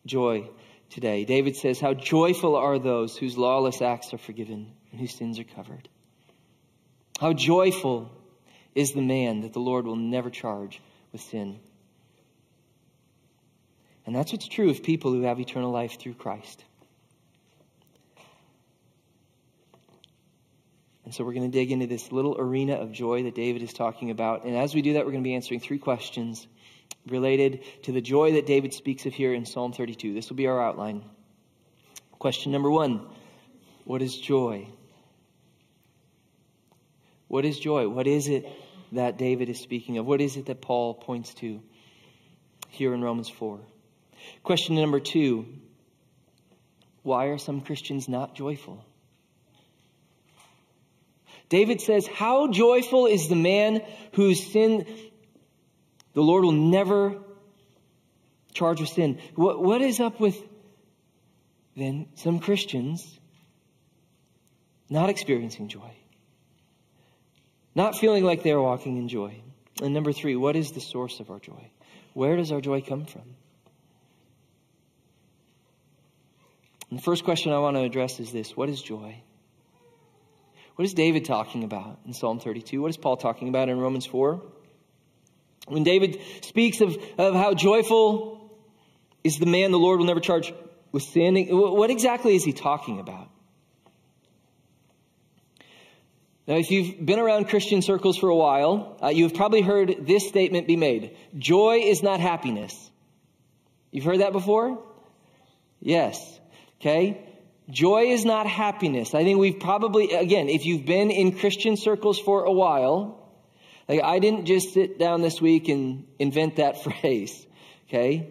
joy 0.05 0.51
today. 0.91 1.25
David 1.25 1.57
says, 1.57 1.81
How 1.81 1.95
joyful 1.95 2.57
are 2.57 2.79
those 2.79 3.17
whose 3.17 3.39
lawless 3.39 3.81
acts 3.81 4.13
are 4.13 4.19
forgiven 4.19 4.73
and 4.91 5.01
whose 5.01 5.15
sins 5.15 5.39
are 5.39 5.45
covered. 5.45 5.89
How 7.21 7.33
joyful 7.33 8.11
is 8.75 8.93
the 8.93 9.03
man 9.03 9.41
that 9.41 9.53
the 9.53 9.61
Lord 9.61 9.87
will 9.87 9.97
never 9.97 10.31
charge 10.31 10.81
with 11.13 11.21
sin. 11.21 11.59
And 14.07 14.15
that's 14.15 14.33
what's 14.33 14.49
true 14.49 14.71
of 14.71 14.83
people 14.83 15.13
who 15.13 15.23
have 15.23 15.39
eternal 15.39 15.71
life 15.71 15.99
through 15.99 16.15
Christ. 16.15 16.65
And 21.05 21.15
so 21.15 21.25
we're 21.25 21.33
going 21.33 21.51
to 21.51 21.59
dig 21.59 21.73
into 21.73 21.87
this 21.87 22.13
little 22.13 22.37
arena 22.39 22.75
of 22.75 22.93
joy 22.93 23.25
that 23.25 23.35
David 23.35 23.63
is 23.63 23.73
talking 23.73 24.11
about. 24.11 24.45
And 24.45 24.57
as 24.57 24.75
we 24.75 24.83
do 24.83 24.93
that, 24.95 25.05
we're 25.05 25.13
going 25.13 25.25
to 25.25 25.29
be 25.29 25.35
answering 25.35 25.61
three 25.61 25.79
questions 25.79 26.47
related 27.07 27.65
to 27.83 27.93
the 27.93 28.01
joy 28.01 28.33
that 28.33 28.47
David 28.47 28.75
speaks 28.75 29.07
of 29.07 29.15
here 29.15 29.33
in 29.33 29.47
Psalm 29.47 29.73
32. 29.73 30.15
This 30.15 30.29
will 30.29 30.37
be 30.37 30.47
our 30.47 30.63
outline. 30.63 31.05
Question 32.19 32.53
number 32.53 32.71
one 32.71 33.07
What 33.85 34.03
is 34.03 34.17
joy? 34.17 34.69
What 37.29 37.45
is 37.45 37.59
joy? 37.59 37.89
What 37.89 38.07
is 38.07 38.29
it 38.29 38.47
that 38.93 39.17
David 39.17 39.49
is 39.49 39.61
speaking 39.61 39.99
of? 39.99 40.07
What 40.07 40.21
is 40.21 40.37
it 40.37 40.47
that 40.47 40.61
Paul 40.61 40.95
points 40.95 41.33
to 41.35 41.61
here 42.69 42.93
in 42.93 43.03
Romans 43.03 43.29
4? 43.29 43.61
Question 44.43 44.77
number 44.77 45.01
two 45.01 45.47
Why 47.03 47.27
are 47.27 47.39
some 47.39 47.61
Christians 47.61 48.09
not 48.09 48.35
joyful? 48.35 48.85
David 51.49 51.81
says, 51.81 52.07
How 52.07 52.51
joyful 52.51 53.07
is 53.07 53.29
the 53.29 53.37
man 53.37 53.83
whose 54.13 54.53
sin 54.53 54.87
the 56.13 56.23
Lord 56.23 56.45
will 56.45 56.53
never 56.53 57.19
charge 58.53 58.81
with 58.81 58.91
sin? 58.91 59.19
What, 59.35 59.63
what 59.63 59.81
is 59.83 60.01
up 60.01 60.21
with 60.21 60.37
then 61.77 62.09
some 62.15 62.41
Christians 62.41 63.19
not 64.89 65.09
experiencing 65.09 65.69
joy, 65.69 65.93
not 67.75 67.97
feeling 67.97 68.25
like 68.25 68.43
they're 68.43 68.61
walking 68.61 68.97
in 68.99 69.09
joy. 69.09 69.41
And 69.81 69.95
number 69.95 70.13
three, 70.13 70.37
what 70.37 70.57
is 70.57 70.73
the 70.73 70.81
source 70.81 71.21
of 71.21 71.31
our 71.31 71.39
joy? 71.39 71.71
Where 72.13 72.37
does 72.37 72.51
our 72.51 72.61
joy 72.61 72.83
come 72.83 73.07
from? 73.07 73.23
And 76.91 76.99
the 76.99 77.03
first 77.03 77.25
question 77.25 77.53
I 77.53 77.61
want 77.61 77.77
to 77.77 77.83
address 77.83 78.19
is 78.19 78.33
this 78.33 78.57
What 78.57 78.69
is 78.69 78.83
joy? 78.83 79.23
What 80.75 80.85
is 80.85 80.95
David 80.95 81.25
talking 81.25 81.63
about 81.63 82.01
in 82.05 82.13
Psalm 82.13 82.41
32? 82.41 82.83
What 82.83 82.91
is 82.91 82.97
Paul 82.97 83.17
talking 83.17 83.49
about 83.49 83.69
in 83.69 83.79
Romans 83.79 84.07
4? 84.07 84.43
When 85.71 85.85
David 85.85 86.21
speaks 86.43 86.81
of, 86.81 86.99
of 87.17 87.35
how 87.35 87.55
joyful 87.55 88.51
is 89.23 89.39
the 89.39 89.47
man 89.47 89.71
the 89.71 89.79
Lord 89.79 89.99
will 89.99 90.07
never 90.07 90.21
charge 90.21 90.53
with 90.93 91.05
sin, 91.05 91.37
what 91.51 91.91
exactly 91.91 92.35
is 92.35 92.45
he 92.45 92.53
talking 92.53 92.99
about? 92.99 93.29
Now, 96.49 96.57
if 96.57 96.73
you've 96.73 97.07
been 97.07 97.21
around 97.21 97.49
Christian 97.49 97.81
circles 97.81 98.17
for 98.17 98.29
a 98.29 98.35
while, 98.35 98.99
uh, 99.01 99.09
you've 99.09 99.35
probably 99.35 99.61
heard 99.61 100.07
this 100.07 100.27
statement 100.27 100.67
be 100.67 100.77
made 100.77 101.17
Joy 101.39 101.83
is 101.85 102.03
not 102.03 102.19
happiness. 102.19 102.91
You've 103.93 104.05
heard 104.05 104.21
that 104.21 104.33
before? 104.33 104.83
Yes. 105.81 106.41
Okay? 106.81 107.25
Joy 107.71 108.07
is 108.07 108.25
not 108.25 108.49
happiness. 108.49 109.15
I 109.15 109.23
think 109.23 109.39
we've 109.39 109.61
probably, 109.61 110.13
again, 110.13 110.49
if 110.49 110.67
you've 110.67 110.85
been 110.85 111.11
in 111.11 111.39
Christian 111.39 111.77
circles 111.77 112.19
for 112.19 112.45
a 112.45 112.53
while, 112.53 113.20
like 113.91 114.05
I 114.05 114.21
didn't 114.21 114.45
just 114.45 114.73
sit 114.73 115.01
down 115.01 115.21
this 115.21 115.41
week 115.41 115.69
and 115.69 116.07
invent 116.21 116.57
that 116.57 116.85
phrase. 116.85 117.45
Okay? 117.89 118.29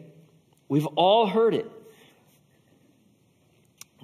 We've 0.70 0.88
all 0.96 1.28
heard 1.28 1.54
it. 1.54 1.70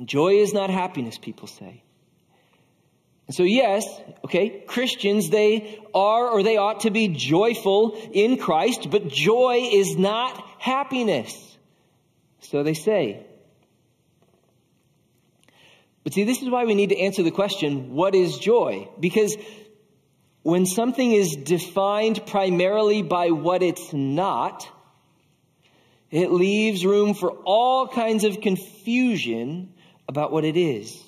Joy 0.04 0.42
is 0.42 0.54
not 0.54 0.70
happiness, 0.70 1.18
people 1.18 1.48
say. 1.48 1.82
And 3.28 3.36
so, 3.36 3.44
yes, 3.44 3.86
okay, 4.26 4.64
Christians, 4.68 5.30
they 5.30 5.80
are 5.94 6.28
or 6.28 6.44
they 6.44 6.58
ought 6.58 6.82
to 6.82 6.92
be 6.92 7.08
joyful 7.08 7.98
in 8.12 8.38
Christ, 8.38 8.92
but 8.92 9.08
joy 9.08 9.70
is 9.72 9.96
not 9.96 10.44
happiness. 10.60 11.58
So 12.42 12.64
they 12.64 12.74
say. 12.74 13.26
But 16.04 16.14
see, 16.14 16.26
this 16.26 16.42
is 16.42 16.50
why 16.50 16.66
we 16.66 16.76
need 16.76 16.90
to 16.90 17.00
answer 17.00 17.24
the 17.24 17.32
question 17.32 17.94
what 17.94 18.14
is 18.14 18.38
joy? 18.38 18.90
Because 19.00 19.38
when 20.46 20.68
something 20.68 21.12
is 21.12 21.36
defined 21.38 22.24
primarily 22.28 23.02
by 23.02 23.32
what 23.32 23.64
it's 23.64 23.92
not, 23.94 24.70
it 26.12 26.30
leaves 26.30 26.86
room 26.86 27.16
for 27.16 27.32
all 27.46 27.88
kinds 27.88 28.24
of 28.24 28.42
confusion 28.42 29.74
about 30.08 30.32
what 30.32 30.46
it 30.46 30.56
is. 30.56 31.02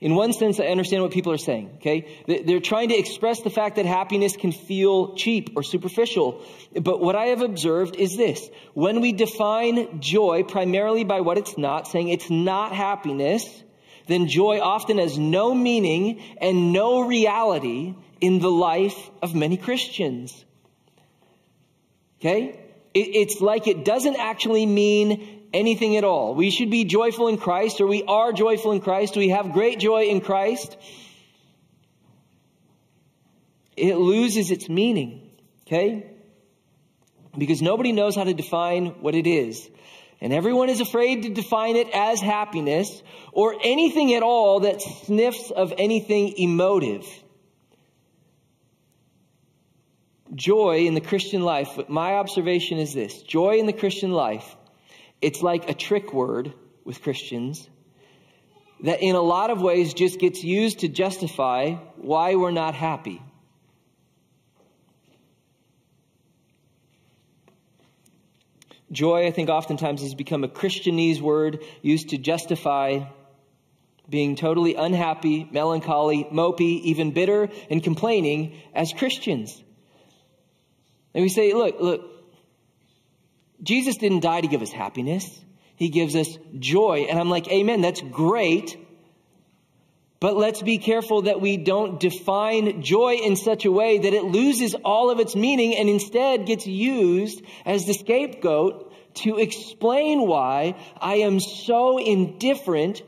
In 0.00 0.16
one 0.16 0.32
sense, 0.32 0.58
I 0.58 0.64
understand 0.64 1.04
what 1.04 1.12
people 1.12 1.30
are 1.30 1.38
saying, 1.38 1.74
okay? 1.76 2.08
They're 2.26 2.58
trying 2.58 2.88
to 2.88 2.98
express 2.98 3.40
the 3.42 3.50
fact 3.50 3.76
that 3.76 3.86
happiness 3.86 4.36
can 4.36 4.50
feel 4.50 5.14
cheap 5.14 5.50
or 5.54 5.62
superficial. 5.62 6.42
But 6.72 7.00
what 7.00 7.14
I 7.14 7.26
have 7.26 7.40
observed 7.40 7.94
is 7.94 8.16
this. 8.16 8.50
When 8.72 9.00
we 9.00 9.12
define 9.12 10.00
joy 10.00 10.42
primarily 10.42 11.04
by 11.04 11.20
what 11.20 11.38
it's 11.38 11.56
not, 11.56 11.86
saying 11.86 12.08
it's 12.08 12.30
not 12.30 12.72
happiness, 12.72 13.62
then 14.08 14.26
joy 14.26 14.58
often 14.60 14.98
has 14.98 15.16
no 15.16 15.54
meaning 15.54 16.20
and 16.38 16.72
no 16.72 17.02
reality 17.02 17.94
in 18.20 18.38
the 18.38 18.50
life 18.50 19.10
of 19.22 19.34
many 19.34 19.56
Christians. 19.56 20.44
Okay? 22.20 22.60
It's 22.94 23.40
like 23.40 23.66
it 23.66 23.84
doesn't 23.84 24.16
actually 24.16 24.66
mean 24.66 25.48
anything 25.52 25.96
at 25.96 26.04
all. 26.04 26.34
We 26.34 26.50
should 26.50 26.70
be 26.70 26.84
joyful 26.84 27.28
in 27.28 27.38
Christ, 27.38 27.80
or 27.80 27.86
we 27.86 28.02
are 28.04 28.32
joyful 28.32 28.72
in 28.72 28.80
Christ. 28.80 29.16
We 29.16 29.30
have 29.30 29.52
great 29.52 29.78
joy 29.78 30.04
in 30.04 30.20
Christ. 30.20 30.76
It 33.76 33.96
loses 33.96 34.50
its 34.50 34.68
meaning, 34.68 35.30
okay? 35.66 36.06
Because 37.36 37.60
nobody 37.60 37.92
knows 37.92 38.14
how 38.14 38.24
to 38.24 38.34
define 38.34 38.86
what 39.00 39.14
it 39.14 39.26
is. 39.26 39.68
And 40.20 40.32
everyone 40.32 40.68
is 40.68 40.80
afraid 40.80 41.24
to 41.24 41.30
define 41.30 41.76
it 41.76 41.88
as 41.92 42.20
happiness 42.20 43.02
or 43.32 43.56
anything 43.62 44.14
at 44.14 44.22
all 44.22 44.60
that 44.60 44.80
sniffs 44.80 45.50
of 45.50 45.74
anything 45.76 46.34
emotive. 46.38 47.04
Joy 50.34 50.86
in 50.86 50.94
the 50.94 51.00
Christian 51.00 51.42
life, 51.42 51.72
but 51.76 51.88
my 51.88 52.14
observation 52.14 52.78
is 52.78 52.92
this 52.92 53.22
joy 53.22 53.58
in 53.58 53.66
the 53.66 53.72
Christian 53.72 54.12
life 54.12 54.56
it's 55.24 55.42
like 55.42 55.70
a 55.70 55.74
trick 55.74 56.12
word 56.12 56.52
with 56.84 57.00
Christians 57.00 57.66
that 58.82 59.00
in 59.00 59.14
a 59.14 59.22
lot 59.22 59.48
of 59.48 59.62
ways 59.62 59.94
just 59.94 60.20
gets 60.20 60.44
used 60.44 60.80
to 60.80 60.88
justify 60.88 61.72
why 61.96 62.34
we're 62.34 62.50
not 62.50 62.74
happy. 62.74 63.22
Joy, 68.92 69.26
I 69.26 69.30
think, 69.30 69.48
oftentimes 69.48 70.02
has 70.02 70.14
become 70.14 70.44
a 70.44 70.48
Christianese 70.48 71.22
word 71.22 71.64
used 71.80 72.10
to 72.10 72.18
justify 72.18 73.04
being 74.06 74.36
totally 74.36 74.74
unhappy, 74.74 75.48
melancholy, 75.50 76.24
mopey, 76.30 76.82
even 76.82 77.12
bitter, 77.12 77.48
and 77.70 77.82
complaining 77.82 78.60
as 78.74 78.92
Christians. 78.92 79.63
And 81.14 81.22
we 81.22 81.28
say, 81.28 81.54
look, 81.54 81.80
look, 81.80 82.10
Jesus 83.62 83.96
didn't 83.96 84.20
die 84.20 84.40
to 84.40 84.48
give 84.48 84.62
us 84.62 84.72
happiness. 84.72 85.40
He 85.76 85.88
gives 85.88 86.14
us 86.14 86.38
joy. 86.58 87.06
And 87.08 87.18
I'm 87.18 87.30
like, 87.30 87.48
amen, 87.48 87.80
that's 87.80 88.00
great. 88.00 88.76
But 90.20 90.36
let's 90.36 90.62
be 90.62 90.78
careful 90.78 91.22
that 91.22 91.40
we 91.40 91.56
don't 91.56 92.00
define 92.00 92.82
joy 92.82 93.14
in 93.22 93.36
such 93.36 93.64
a 93.64 93.72
way 93.72 93.98
that 93.98 94.12
it 94.14 94.24
loses 94.24 94.74
all 94.84 95.10
of 95.10 95.20
its 95.20 95.36
meaning 95.36 95.76
and 95.76 95.88
instead 95.88 96.46
gets 96.46 96.66
used 96.66 97.42
as 97.66 97.84
the 97.84 97.92
scapegoat 97.92 98.92
to 99.16 99.38
explain 99.38 100.26
why 100.26 100.76
I 100.98 101.16
am 101.16 101.40
so 101.40 101.98
indifferent 101.98 103.02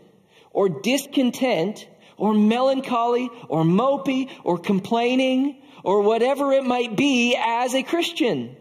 or 0.50 0.68
discontent 0.68 1.88
or 2.16 2.34
melancholy 2.34 3.30
or 3.48 3.62
mopey 3.62 4.30
or 4.44 4.58
complaining 4.58 5.62
or 5.86 6.02
whatever 6.02 6.52
it 6.52 6.64
might 6.64 6.96
be 6.96 7.36
as 7.40 7.74
a 7.74 7.82
Christian 7.82 8.56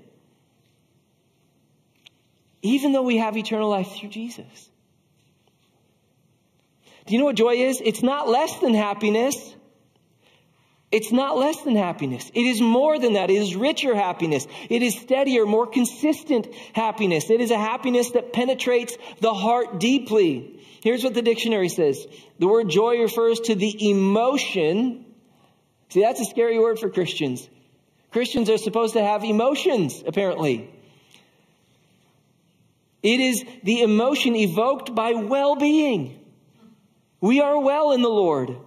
even 2.65 2.93
though 2.93 3.03
we 3.03 3.17
have 3.17 3.37
eternal 3.37 3.69
life 3.69 3.91
through 3.91 4.09
Jesus. 4.09 4.69
Do 7.05 7.13
you 7.13 7.19
know 7.19 7.25
what 7.25 7.35
joy 7.35 7.53
is? 7.53 7.79
It's 7.83 8.01
not 8.01 8.27
less 8.27 8.57
than 8.59 8.73
happiness. 8.73 9.55
It's 10.91 11.11
not 11.11 11.37
less 11.37 11.61
than 11.61 11.75
happiness. 11.75 12.31
It 12.33 12.45
is 12.45 12.61
more 12.61 12.97
than 12.97 13.13
that. 13.13 13.29
It 13.29 13.35
is 13.35 13.55
richer 13.55 13.93
happiness. 13.93 14.47
It 14.69 14.81
is 14.81 14.99
steadier, 14.99 15.45
more 15.45 15.67
consistent 15.67 16.47
happiness. 16.73 17.29
It 17.29 17.39
is 17.39 17.51
a 17.51 17.57
happiness 17.57 18.11
that 18.11 18.33
penetrates 18.33 18.97
the 19.19 19.33
heart 19.33 19.79
deeply. 19.79 20.59
Here's 20.81 21.03
what 21.03 21.13
the 21.13 21.21
dictionary 21.21 21.69
says. 21.69 22.07
The 22.39 22.47
word 22.47 22.69
joy 22.69 22.99
refers 22.99 23.41
to 23.41 23.55
the 23.55 23.89
emotion. 23.89 25.04
See, 25.89 26.01
that's 26.01 26.19
a 26.19 26.25
scary 26.25 26.59
word 26.59 26.79
for 26.79 26.89
Christians. 26.89 27.47
Christians 28.11 28.49
are 28.49 28.57
supposed 28.57 28.93
to 28.93 29.03
have 29.03 29.23
emotions, 29.23 30.03
apparently. 30.05 30.69
It 33.03 33.19
is 33.19 33.45
the 33.63 33.81
emotion 33.81 34.35
evoked 34.35 34.95
by 34.95 35.13
well 35.13 35.55
being. 35.55 36.19
We 37.21 37.41
are 37.41 37.59
well 37.59 37.91
in 37.91 38.01
the 38.01 38.09
Lord. 38.09 38.57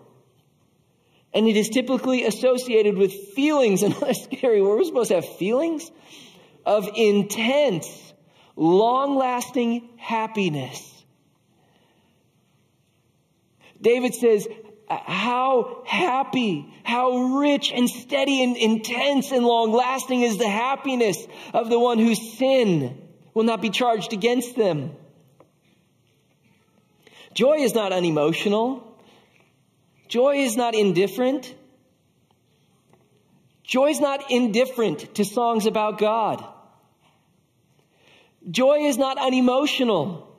And 1.34 1.46
it 1.46 1.56
is 1.56 1.68
typically 1.68 2.24
associated 2.24 2.96
with 2.96 3.12
feelings, 3.34 3.82
another 3.84 4.14
scary 4.14 4.62
word. 4.62 4.76
We're 4.76 4.84
supposed 4.84 5.08
to 5.08 5.16
have 5.16 5.36
feelings 5.36 5.90
of 6.64 6.88
intense, 6.94 7.88
long 8.54 9.16
lasting 9.16 9.88
happiness. 9.96 10.84
David 13.80 14.14
says, 14.14 14.46
how 14.90 15.82
happy, 15.86 16.72
how 16.82 17.38
rich 17.38 17.72
and 17.72 17.88
steady 17.88 18.42
and 18.42 18.56
intense 18.56 19.32
and 19.32 19.44
long 19.44 19.72
lasting 19.72 20.22
is 20.22 20.38
the 20.38 20.48
happiness 20.48 21.26
of 21.52 21.68
the 21.68 21.78
one 21.78 21.98
whose 21.98 22.38
sin 22.38 22.96
will 23.34 23.44
not 23.44 23.60
be 23.60 23.70
charged 23.70 24.12
against 24.12 24.56
them. 24.56 24.92
Joy 27.34 27.58
is 27.58 27.74
not 27.74 27.92
unemotional. 27.92 28.84
Joy 30.08 30.38
is 30.38 30.56
not 30.56 30.74
indifferent. 30.74 31.54
Joy 33.62 33.90
is 33.90 34.00
not 34.00 34.30
indifferent 34.30 35.14
to 35.16 35.24
songs 35.24 35.66
about 35.66 35.98
God. 35.98 36.44
Joy 38.50 38.86
is 38.86 38.96
not 38.96 39.18
unemotional 39.18 40.34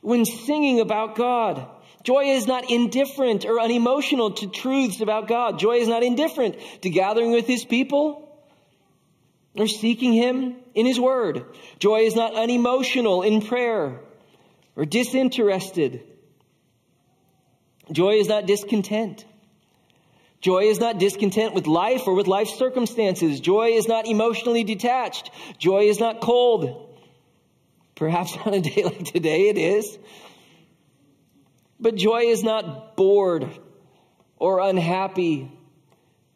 when 0.00 0.24
singing 0.24 0.78
about 0.78 1.16
God. 1.16 1.66
Joy 2.06 2.36
is 2.36 2.46
not 2.46 2.70
indifferent 2.70 3.44
or 3.44 3.58
unemotional 3.58 4.30
to 4.30 4.46
truths 4.46 5.00
about 5.00 5.26
God. 5.26 5.58
Joy 5.58 5.78
is 5.78 5.88
not 5.88 6.04
indifferent 6.04 6.54
to 6.82 6.88
gathering 6.88 7.32
with 7.32 7.48
His 7.48 7.64
people 7.64 8.38
or 9.56 9.66
seeking 9.66 10.12
Him 10.12 10.54
in 10.72 10.86
His 10.86 11.00
Word. 11.00 11.44
Joy 11.80 12.02
is 12.02 12.14
not 12.14 12.36
unemotional 12.36 13.22
in 13.22 13.42
prayer 13.42 13.98
or 14.76 14.84
disinterested. 14.84 16.04
Joy 17.90 18.20
is 18.20 18.28
not 18.28 18.46
discontent. 18.46 19.24
Joy 20.40 20.66
is 20.66 20.78
not 20.78 21.00
discontent 21.00 21.54
with 21.54 21.66
life 21.66 22.06
or 22.06 22.14
with 22.14 22.28
life 22.28 22.50
circumstances. 22.50 23.40
Joy 23.40 23.70
is 23.70 23.88
not 23.88 24.06
emotionally 24.06 24.62
detached. 24.62 25.32
Joy 25.58 25.88
is 25.88 25.98
not 25.98 26.20
cold. 26.20 26.96
Perhaps 27.96 28.36
on 28.44 28.54
a 28.54 28.60
day 28.60 28.84
like 28.84 29.06
today 29.06 29.48
it 29.48 29.58
is. 29.58 29.98
But 31.78 31.96
joy 31.96 32.24
is 32.24 32.42
not 32.42 32.96
bored 32.96 33.48
or 34.38 34.60
unhappy 34.60 35.50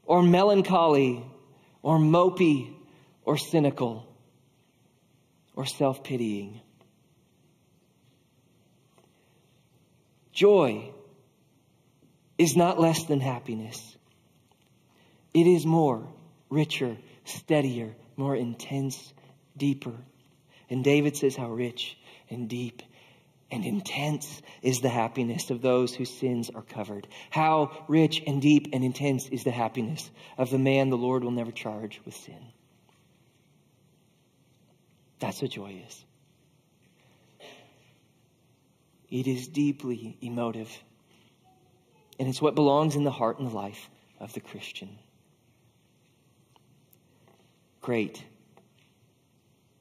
or 0.04 0.22
melancholy 0.22 1.24
or 1.82 1.98
mopey 1.98 2.74
or 3.24 3.36
cynical 3.38 4.06
or 5.56 5.66
self 5.66 6.02
pitying. 6.02 6.60
Joy 10.32 10.90
is 12.38 12.56
not 12.56 12.80
less 12.80 13.04
than 13.04 13.20
happiness. 13.20 13.96
It 15.34 15.46
is 15.46 15.66
more, 15.66 16.08
richer, 16.48 16.96
steadier, 17.24 17.94
more 18.16 18.34
intense, 18.34 19.12
deeper. 19.56 19.94
And 20.68 20.82
David 20.82 21.16
says 21.16 21.36
how 21.36 21.50
rich 21.50 21.98
and 22.30 22.48
deep 22.48 22.82
and 23.50 23.64
intense 23.64 24.42
is 24.62 24.80
the 24.80 24.88
happiness 24.88 25.50
of 25.50 25.60
those 25.60 25.94
whose 25.94 26.10
sins 26.10 26.50
are 26.50 26.62
covered. 26.62 27.08
How 27.30 27.84
rich 27.88 28.22
and 28.26 28.40
deep 28.40 28.68
and 28.72 28.84
intense 28.84 29.28
is 29.28 29.44
the 29.44 29.50
happiness 29.50 30.10
of 30.38 30.50
the 30.50 30.58
man 30.58 30.90
the 30.90 30.96
Lord 30.96 31.24
will 31.24 31.30
never 31.30 31.50
charge 31.50 32.00
with 32.04 32.14
sin. 32.14 32.52
That's 35.18 35.42
what 35.42 35.50
joy 35.50 35.82
is. 35.86 36.04
It 39.10 39.26
is 39.26 39.48
deeply 39.48 40.16
emotive. 40.20 40.70
And 42.18 42.28
it's 42.28 42.40
what 42.40 42.54
belongs 42.54 42.96
in 42.96 43.04
the 43.04 43.10
heart 43.10 43.38
and 43.38 43.50
the 43.50 43.54
life 43.54 43.90
of 44.20 44.32
the 44.32 44.40
Christian. 44.40 44.98
Great, 47.82 48.22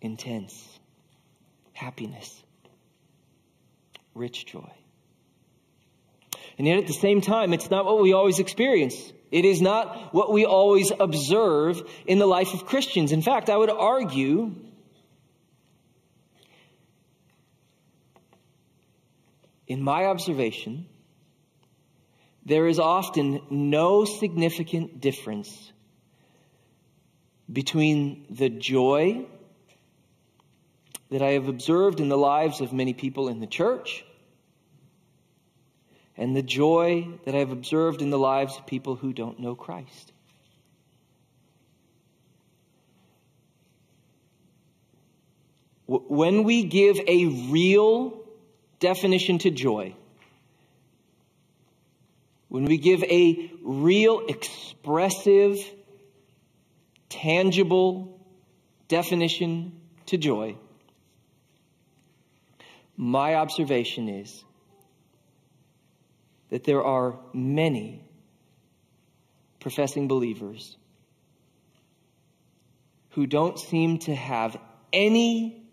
intense 0.01 0.79
happiness 1.73 2.43
rich 4.19 4.45
joy. 4.45 4.69
And 6.59 6.67
yet 6.67 6.77
at 6.77 6.87
the 6.87 6.93
same 6.93 7.21
time, 7.21 7.53
it's 7.53 7.71
not 7.71 7.85
what 7.85 8.01
we 8.01 8.11
always 8.13 8.39
experience. 8.39 9.13
It 9.31 9.45
is 9.45 9.61
not 9.61 10.13
what 10.13 10.31
we 10.33 10.45
always 10.45 10.91
observe 10.99 11.81
in 12.05 12.19
the 12.19 12.25
life 12.25 12.53
of 12.53 12.65
Christians. 12.65 13.13
In 13.13 13.21
fact, 13.21 13.49
I 13.49 13.55
would 13.55 13.69
argue 13.69 14.53
in 19.67 19.81
my 19.81 20.05
observation, 20.05 20.87
there 22.45 22.67
is 22.67 22.79
often 22.79 23.41
no 23.49 24.03
significant 24.03 24.99
difference 24.99 25.71
between 27.51 28.25
the 28.29 28.49
joy 28.49 29.25
that 31.09 31.21
I 31.21 31.31
have 31.31 31.47
observed 31.47 32.01
in 32.01 32.09
the 32.09 32.17
lives 32.17 32.59
of 32.59 32.73
many 32.73 32.93
people 32.93 33.29
in 33.29 33.39
the 33.39 33.47
church 33.47 34.03
and 36.19 36.35
the 36.35 36.43
joy 36.43 37.07
that 37.23 37.33
I've 37.33 37.51
observed 37.51 38.01
in 38.01 38.09
the 38.09 38.19
lives 38.19 38.57
of 38.57 38.67
people 38.67 38.97
who 38.97 39.13
don't 39.13 39.39
know 39.39 39.55
Christ. 39.55 40.11
When 45.87 46.43
we 46.43 46.63
give 46.63 46.99
a 47.07 47.25
real 47.49 48.19
definition 48.81 49.37
to 49.39 49.49
joy, 49.49 49.95
when 52.49 52.65
we 52.65 52.77
give 52.77 53.01
a 53.03 53.51
real, 53.63 54.25
expressive, 54.27 55.57
tangible 57.07 58.19
definition 58.89 59.79
to 60.07 60.17
joy, 60.17 60.57
my 62.97 63.35
observation 63.35 64.09
is 64.09 64.43
that 66.49 66.63
there 66.63 66.83
are 66.83 67.19
many 67.33 68.03
professing 69.59 70.07
believers 70.07 70.77
who 73.11 73.27
don't 73.27 73.59
seem 73.59 73.99
to 73.99 74.15
have 74.15 74.57
any 74.93 75.63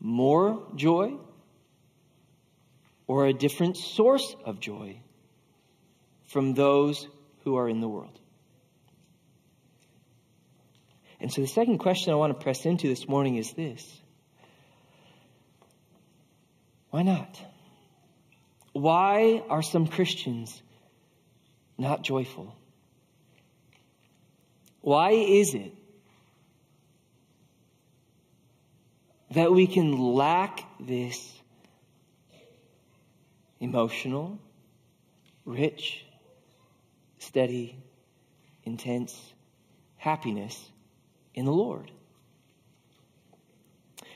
more 0.00 0.66
joy 0.74 1.14
or 3.06 3.26
a 3.26 3.32
different 3.32 3.76
source 3.76 4.36
of 4.44 4.60
joy 4.60 5.00
from 6.26 6.54
those 6.54 7.08
who 7.44 7.56
are 7.56 7.68
in 7.68 7.80
the 7.80 7.88
world. 7.88 8.18
And 11.20 11.32
so 11.32 11.40
the 11.40 11.48
second 11.48 11.78
question 11.78 12.12
I 12.12 12.16
want 12.16 12.38
to 12.38 12.42
press 12.42 12.64
into 12.64 12.86
this 12.86 13.08
morning 13.08 13.36
is 13.36 13.52
this 13.52 14.00
why 16.90 17.02
not? 17.02 17.40
Why 18.78 19.42
are 19.50 19.60
some 19.60 19.88
Christians 19.88 20.62
not 21.76 22.02
joyful? 22.02 22.54
Why 24.82 25.10
is 25.10 25.54
it 25.54 25.74
that 29.32 29.50
we 29.50 29.66
can 29.66 29.98
lack 29.98 30.64
this 30.78 31.34
emotional, 33.58 34.38
rich, 35.44 36.04
steady, 37.18 37.76
intense 38.62 39.20
happiness 39.96 40.70
in 41.34 41.46
the 41.46 41.52
Lord? 41.52 41.90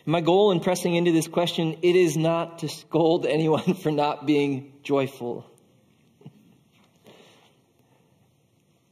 My 0.04 0.20
goal 0.20 0.50
in 0.50 0.60
pressing 0.60 0.96
into 0.96 1.12
this 1.12 1.28
question, 1.28 1.78
it 1.82 1.94
is 1.94 2.16
not 2.16 2.60
to 2.60 2.68
scold 2.68 3.24
anyone 3.24 3.74
for 3.82 3.92
not 3.92 4.26
being 4.26 4.72
joyful. 4.82 5.46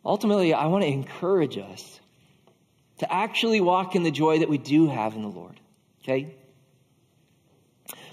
Ultimately, 0.05 0.55
I 0.55 0.67
want 0.67 0.83
to 0.83 0.89
encourage 0.89 1.59
us 1.59 2.01
to 2.99 3.13
actually 3.13 3.61
walk 3.61 3.97
in 3.97 4.03
the 4.03 4.11
joy 4.11 4.39
that 4.39 4.49
we 4.49 4.59
do 4.59 4.89
have 4.89 5.15
in 5.15 5.23
the 5.23 5.29
Lord. 5.29 5.59
Okay? 6.03 6.35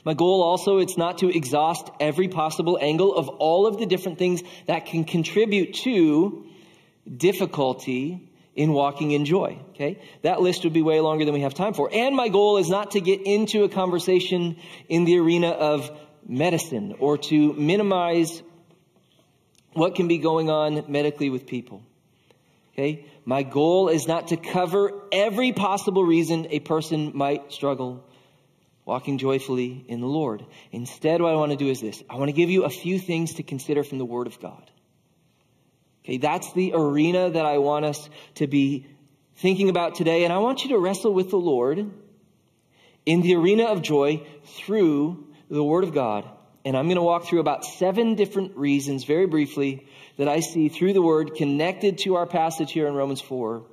My 0.03 0.13
goal 0.13 0.41
also, 0.41 0.77
it's 0.77 0.97
not 0.97 1.19
to 1.19 1.29
exhaust 1.29 1.89
every 1.99 2.29
possible 2.29 2.77
angle 2.81 3.13
of 3.15 3.29
all 3.29 3.67
of 3.67 3.77
the 3.77 3.85
different 3.85 4.17
things 4.17 4.41
that 4.65 4.85
can 4.85 5.03
contribute 5.03 5.73
to 5.83 6.45
difficulty 7.15 8.26
in 8.57 8.73
walking 8.73 9.11
in 9.11 9.23
joy. 9.23 9.59
Okay? 9.69 10.01
That 10.23 10.41
list 10.41 10.63
would 10.63 10.73
be 10.73 10.81
way 10.81 10.99
longer 10.99 11.23
than 11.23 11.33
we 11.33 11.41
have 11.41 11.53
time 11.53 11.73
for. 11.73 11.89
And 11.93 12.15
my 12.15 12.27
goal 12.27 12.57
is 12.57 12.69
not 12.69 12.91
to 12.91 12.99
get 12.99 13.21
into 13.21 13.63
a 13.63 13.69
conversation 13.69 14.57
in 14.89 15.05
the 15.05 15.19
arena 15.19 15.49
of 15.49 15.89
medicine 16.27 16.95
or 16.99 17.19
to 17.19 17.53
minimize 17.53 18.41
what 19.73 19.93
can 19.93 20.07
be 20.07 20.17
going 20.17 20.49
on 20.49 20.91
medically 20.91 21.29
with 21.29 21.45
people. 21.45 21.83
Okay? 22.73 23.05
My 23.25 23.43
goal 23.43 23.89
is 23.89 24.07
not 24.07 24.29
to 24.29 24.37
cover 24.37 24.91
every 25.11 25.53
possible 25.53 26.03
reason 26.03 26.47
a 26.49 26.59
person 26.59 27.11
might 27.13 27.53
struggle 27.53 28.03
walking 28.85 29.19
joyfully 29.19 29.85
in 29.87 29.99
the 29.99 30.07
Lord. 30.07 30.45
Instead, 30.71 31.21
what 31.21 31.33
I 31.33 31.35
want 31.35 31.51
to 31.51 31.57
do 31.57 31.69
is 31.69 31.79
this 31.79 32.01
I 32.09 32.15
want 32.15 32.29
to 32.29 32.33
give 32.33 32.49
you 32.49 32.63
a 32.63 32.69
few 32.69 32.97
things 32.97 33.35
to 33.35 33.43
consider 33.43 33.83
from 33.83 33.99
the 33.99 34.05
Word 34.05 34.25
of 34.25 34.39
God. 34.39 34.71
Okay, 36.07 36.15
that's 36.15 36.53
the 36.53 36.71
arena 36.73 37.31
that 37.31 37.45
I 37.45 37.57
want 37.57 37.83
us 37.83 38.09
to 38.35 38.47
be 38.47 38.87
thinking 39.35 39.67
about 39.67 39.95
today. 39.95 40.23
And 40.23 40.31
I 40.31 40.37
want 40.37 40.63
you 40.63 40.69
to 40.69 40.79
wrestle 40.79 41.13
with 41.13 41.29
the 41.31 41.37
Lord 41.37 41.91
in 43.05 43.21
the 43.21 43.35
arena 43.35 43.65
of 43.65 43.81
joy 43.81 44.25
through 44.45 45.27
the 45.49 45.61
Word 45.61 45.83
of 45.83 45.93
God. 45.93 46.25
And 46.63 46.77
I'm 46.77 46.85
going 46.85 46.95
to 46.95 47.01
walk 47.01 47.25
through 47.25 47.41
about 47.41 47.65
seven 47.65 48.15
different 48.15 48.55
reasons, 48.55 49.03
very 49.03 49.25
briefly, 49.25 49.85
that 50.15 50.29
I 50.29 50.39
see 50.39 50.69
through 50.69 50.93
the 50.93 51.01
Word 51.01 51.35
connected 51.35 51.97
to 51.99 52.15
our 52.15 52.25
passage 52.25 52.71
here 52.71 52.87
in 52.87 52.93
Romans 52.93 53.19
4 53.19 53.65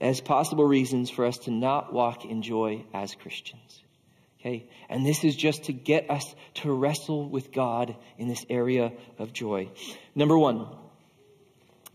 as 0.00 0.20
possible 0.20 0.64
reasons 0.64 1.10
for 1.10 1.24
us 1.24 1.38
to 1.38 1.50
not 1.50 1.92
walk 1.92 2.24
in 2.24 2.42
joy 2.42 2.84
as 2.94 3.16
Christians. 3.16 3.82
Okay? 4.38 4.68
And 4.88 5.04
this 5.04 5.24
is 5.24 5.34
just 5.34 5.64
to 5.64 5.72
get 5.72 6.08
us 6.08 6.36
to 6.54 6.72
wrestle 6.72 7.28
with 7.28 7.50
God 7.50 7.96
in 8.16 8.28
this 8.28 8.46
area 8.48 8.92
of 9.18 9.32
joy. 9.32 9.70
Number 10.14 10.38
one, 10.38 10.68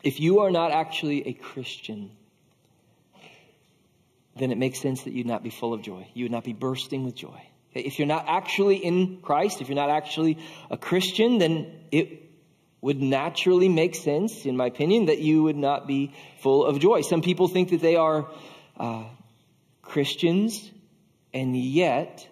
if 0.03 0.19
you 0.19 0.39
are 0.39 0.51
not 0.51 0.71
actually 0.71 1.27
a 1.27 1.33
Christian, 1.33 2.11
then 4.35 4.51
it 4.51 4.57
makes 4.57 4.79
sense 4.79 5.03
that 5.03 5.13
you'd 5.13 5.27
not 5.27 5.43
be 5.43 5.49
full 5.49 5.73
of 5.73 5.81
joy. 5.81 6.07
You 6.13 6.25
would 6.25 6.31
not 6.31 6.43
be 6.43 6.53
bursting 6.53 7.03
with 7.03 7.15
joy. 7.15 7.41
If 7.73 7.99
you're 7.99 8.07
not 8.07 8.25
actually 8.27 8.77
in 8.77 9.19
Christ, 9.21 9.61
if 9.61 9.67
you're 9.69 9.75
not 9.75 9.89
actually 9.89 10.37
a 10.69 10.77
Christian, 10.77 11.37
then 11.37 11.71
it 11.91 12.23
would 12.81 13.01
naturally 13.01 13.69
make 13.69 13.95
sense, 13.95 14.45
in 14.45 14.55
my 14.55 14.67
opinion, 14.67 15.07
that 15.07 15.19
you 15.19 15.43
would 15.43 15.57
not 15.57 15.87
be 15.87 16.13
full 16.41 16.65
of 16.65 16.79
joy. 16.79 17.01
Some 17.01 17.21
people 17.21 17.47
think 17.47 17.69
that 17.69 17.81
they 17.81 17.95
are 17.95 18.27
uh, 18.77 19.03
Christians, 19.81 20.71
and 21.33 21.57
yet 21.57 22.27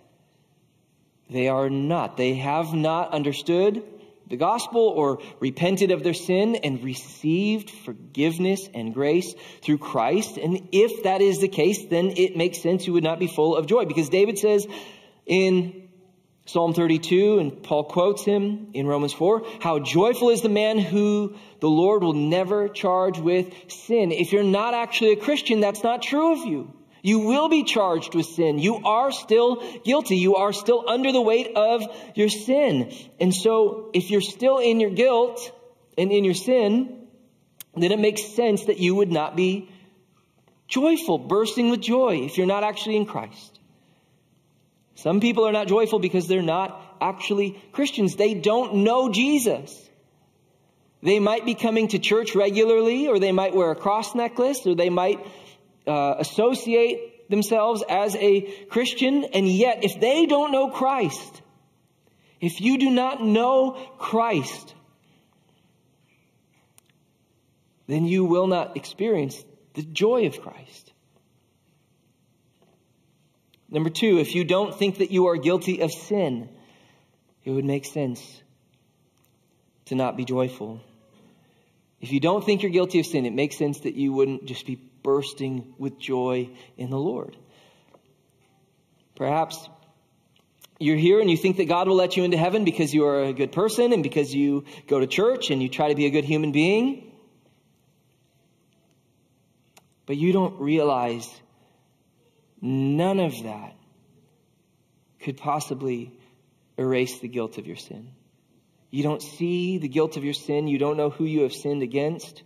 They 1.30 1.47
are 1.47 1.69
not. 1.69 2.17
They 2.17 2.36
have 2.36 2.73
not 2.73 3.13
understood 3.13 3.84
the 4.27 4.38
gospel 4.38 4.81
or 4.81 5.19
repented 5.39 5.91
of 5.91 6.03
their 6.03 6.13
sin 6.13 6.55
and 6.55 6.83
received 6.83 7.69
forgiveness 7.69 8.67
and 8.73 8.93
grace 8.93 9.33
through 9.61 9.77
Christ. 9.77 10.38
And 10.38 10.69
if 10.71 11.03
that 11.03 11.21
is 11.21 11.39
the 11.39 11.47
case, 11.47 11.85
then 11.85 12.13
it 12.17 12.35
makes 12.35 12.61
sense 12.61 12.88
you 12.88 12.93
would 12.93 13.03
not 13.03 13.19
be 13.19 13.27
full 13.27 13.55
of 13.55 13.67
joy 13.67 13.85
because 13.85 14.09
David 14.09 14.39
says 14.39 14.67
in 15.25 15.85
Psalm 16.47 16.73
32, 16.75 17.39
and 17.39 17.63
Paul 17.63 17.85
quotes 17.85 18.23
him 18.23 18.69
in 18.73 18.85
Romans 18.85 19.13
4, 19.13 19.43
how 19.61 19.79
joyful 19.79 20.29
is 20.29 20.41
the 20.41 20.49
man 20.49 20.77
who 20.77 21.35
the 21.59 21.69
Lord 21.69 22.03
will 22.03 22.13
never 22.13 22.67
charge 22.69 23.17
with 23.17 23.51
sin. 23.67 24.11
If 24.11 24.31
you're 24.31 24.43
not 24.43 24.75
actually 24.75 25.13
a 25.13 25.15
Christian, 25.15 25.59
that's 25.59 25.83
not 25.83 26.03
true 26.03 26.33
of 26.33 26.45
you. 26.45 26.71
You 27.06 27.20
will 27.20 27.50
be 27.50 27.63
charged 27.63 28.15
with 28.15 28.26
sin. 28.26 28.58
You 28.58 28.78
are 28.78 29.12
still 29.12 29.62
guilty. 29.84 30.18
You 30.18 30.38
are 30.38 30.52
still 30.52 30.86
under 30.88 31.12
the 31.12 31.22
weight 31.22 31.56
of 31.56 31.84
your 32.15 32.30
sin. 32.30 32.91
And 33.20 33.32
so 33.32 33.91
if 33.94 34.10
you're 34.10 34.22
still 34.22 34.58
in 34.58 34.80
your 34.80 34.89
guilt 34.89 35.52
and 36.00 36.12
in 36.12 36.24
your 36.24 36.34
sin, 36.34 37.06
then 37.76 37.91
it 37.91 38.00
makes 38.00 38.24
sense 38.24 38.65
that 38.65 38.80
you 38.80 38.96
would 38.96 39.12
not 39.12 39.36
be 39.36 39.70
joyful, 40.68 41.20
bursting 41.20 41.70
with 41.70 41.80
joy 41.80 42.22
if 42.26 42.39
you're 42.39 42.48
not 42.48 42.63
actually 42.63 42.96
in 42.96 43.06
Christ. 43.06 43.60
Some 44.96 45.20
people 45.20 45.48
are 45.48 45.52
not 45.52 45.68
joyful 45.68 46.00
because 46.00 46.28
they're 46.28 46.41
not 46.41 46.98
actually 47.00 47.62
Christians. 47.72 48.15
They 48.15 48.34
don't 48.34 48.78
know 48.78 49.12
Jesus. 49.12 49.80
They 51.04 51.20
might 51.20 51.46
be 51.46 51.54
coming 51.54 51.89
to 51.89 52.00
church 52.00 52.34
regularly, 52.34 53.10
or 53.10 53.20
they 53.20 53.32
might 53.32 53.54
wear 53.54 53.70
a 53.70 53.76
cross 53.76 54.15
necklace, 54.15 54.65
or 54.65 54.74
they 54.74 54.89
might 54.89 55.24
uh, 55.88 56.15
associate 56.19 57.30
themselves 57.30 57.84
as 57.88 58.15
a 58.15 58.41
Christian, 58.65 59.26
and 59.26 59.48
yet 59.48 59.84
if 59.84 60.00
they 60.00 60.26
don't 60.26 60.52
know 60.52 60.69
Christ, 60.69 61.41
if 62.39 62.62
you 62.62 62.78
do 62.78 62.89
not 62.89 63.24
know 63.24 63.71
Christ, 63.98 64.74
then 67.88 68.06
you 68.06 68.26
will 68.26 68.48
not 68.48 68.78
experience 68.78 69.43
the 69.74 69.84
joy 69.84 70.26
of 70.28 70.41
Christ. 70.41 70.91
Number 73.69 73.89
two, 73.89 74.19
if 74.19 74.36
you 74.36 74.43
don't 74.43 74.78
think 74.78 75.00
that 75.00 75.12
you 75.12 75.28
are 75.28 75.38
guilty 75.38 75.82
of 75.82 75.91
sin, 75.91 76.50
it 77.43 77.52
would 77.52 77.65
make 77.65 77.86
sense 77.86 78.41
to 79.86 79.95
not 79.95 80.17
be 80.17 80.26
joyful. 80.26 80.82
If 82.02 82.12
you 82.12 82.19
don't 82.19 82.43
think 82.43 82.62
you're 82.62 82.71
guilty 82.71 83.00
of 83.00 83.06
sin, 83.06 83.26
it 83.26 83.34
makes 83.34 83.58
sense 83.58 83.82
that 83.82 83.95
you 83.95 84.13
wouldn't 84.13 84.45
just 84.45 84.65
be 84.65 84.80
bursting 85.06 85.76
with 85.78 86.00
joy 86.00 86.50
in 86.78 86.89
the 86.89 86.98
Lord. 86.98 87.38
Perhaps 89.15 89.70
you're 90.80 90.98
here 90.98 91.22
and 91.22 91.30
you 91.30 91.38
think 91.38 91.58
that 91.58 91.65
God 91.65 91.88
will 91.88 91.96
let 91.96 92.18
you 92.18 92.24
into 92.24 92.38
heaven 92.38 92.65
because 92.65 92.91
you 92.91 93.06
are 93.06 93.24
a 93.26 93.32
good 93.34 93.52
person 93.52 93.94
and 93.94 94.02
because 94.02 94.34
you 94.34 94.65
go 94.88 95.00
to 95.00 95.06
church 95.06 95.52
and 95.52 95.62
you 95.62 95.70
try 95.70 95.89
to 95.89 95.96
be 95.96 96.08
a 96.08 96.10
good 96.10 96.26
human 96.26 96.52
being. 96.52 97.12
But 100.08 100.18
you 100.18 100.34
don't 100.34 100.60
realize 100.60 101.30
none 102.60 103.20
of 103.20 103.44
that 103.44 103.76
could 105.20 105.38
possibly 105.38 106.18
erase 106.78 107.20
the 107.20 107.28
guilt 107.28 107.60
of 107.60 107.68
your 107.68 107.78
sin. 107.78 108.10
You 108.89 109.04
don't 109.04 109.22
see 109.22 109.78
the 109.78 109.88
guilt 109.88 110.18
of 110.18 110.24
your 110.24 110.34
sin. 110.34 110.68
You 110.68 110.80
don't 110.80 110.98
know 110.98 111.12
who 111.12 111.26
you 111.26 111.41
have 111.41 111.54
sinned 111.54 111.84
against. 111.84 112.41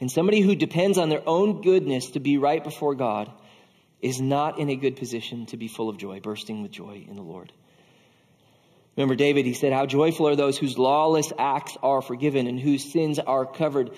And 0.00 0.10
somebody 0.10 0.40
who 0.40 0.54
depends 0.54 0.98
on 0.98 1.08
their 1.08 1.22
own 1.26 1.62
goodness 1.62 2.10
to 2.10 2.20
be 2.20 2.38
right 2.38 2.62
before 2.62 2.94
God 2.94 3.30
is 4.00 4.20
not 4.20 4.58
in 4.58 4.68
a 4.68 4.76
good 4.76 4.96
position 4.96 5.46
to 5.46 5.56
be 5.56 5.68
full 5.68 5.88
of 5.88 5.96
joy, 5.96 6.20
bursting 6.20 6.62
with 6.62 6.72
joy 6.72 7.06
in 7.08 7.16
the 7.16 7.22
Lord. 7.22 7.52
Remember 8.96 9.14
David, 9.14 9.46
he 9.46 9.54
said, 9.54 9.72
How 9.72 9.86
joyful 9.86 10.28
are 10.28 10.36
those 10.36 10.58
whose 10.58 10.78
lawless 10.78 11.32
acts 11.38 11.76
are 11.82 12.02
forgiven 12.02 12.46
and 12.46 12.60
whose 12.60 12.92
sins 12.92 13.18
are 13.18 13.46
covered. 13.46 13.90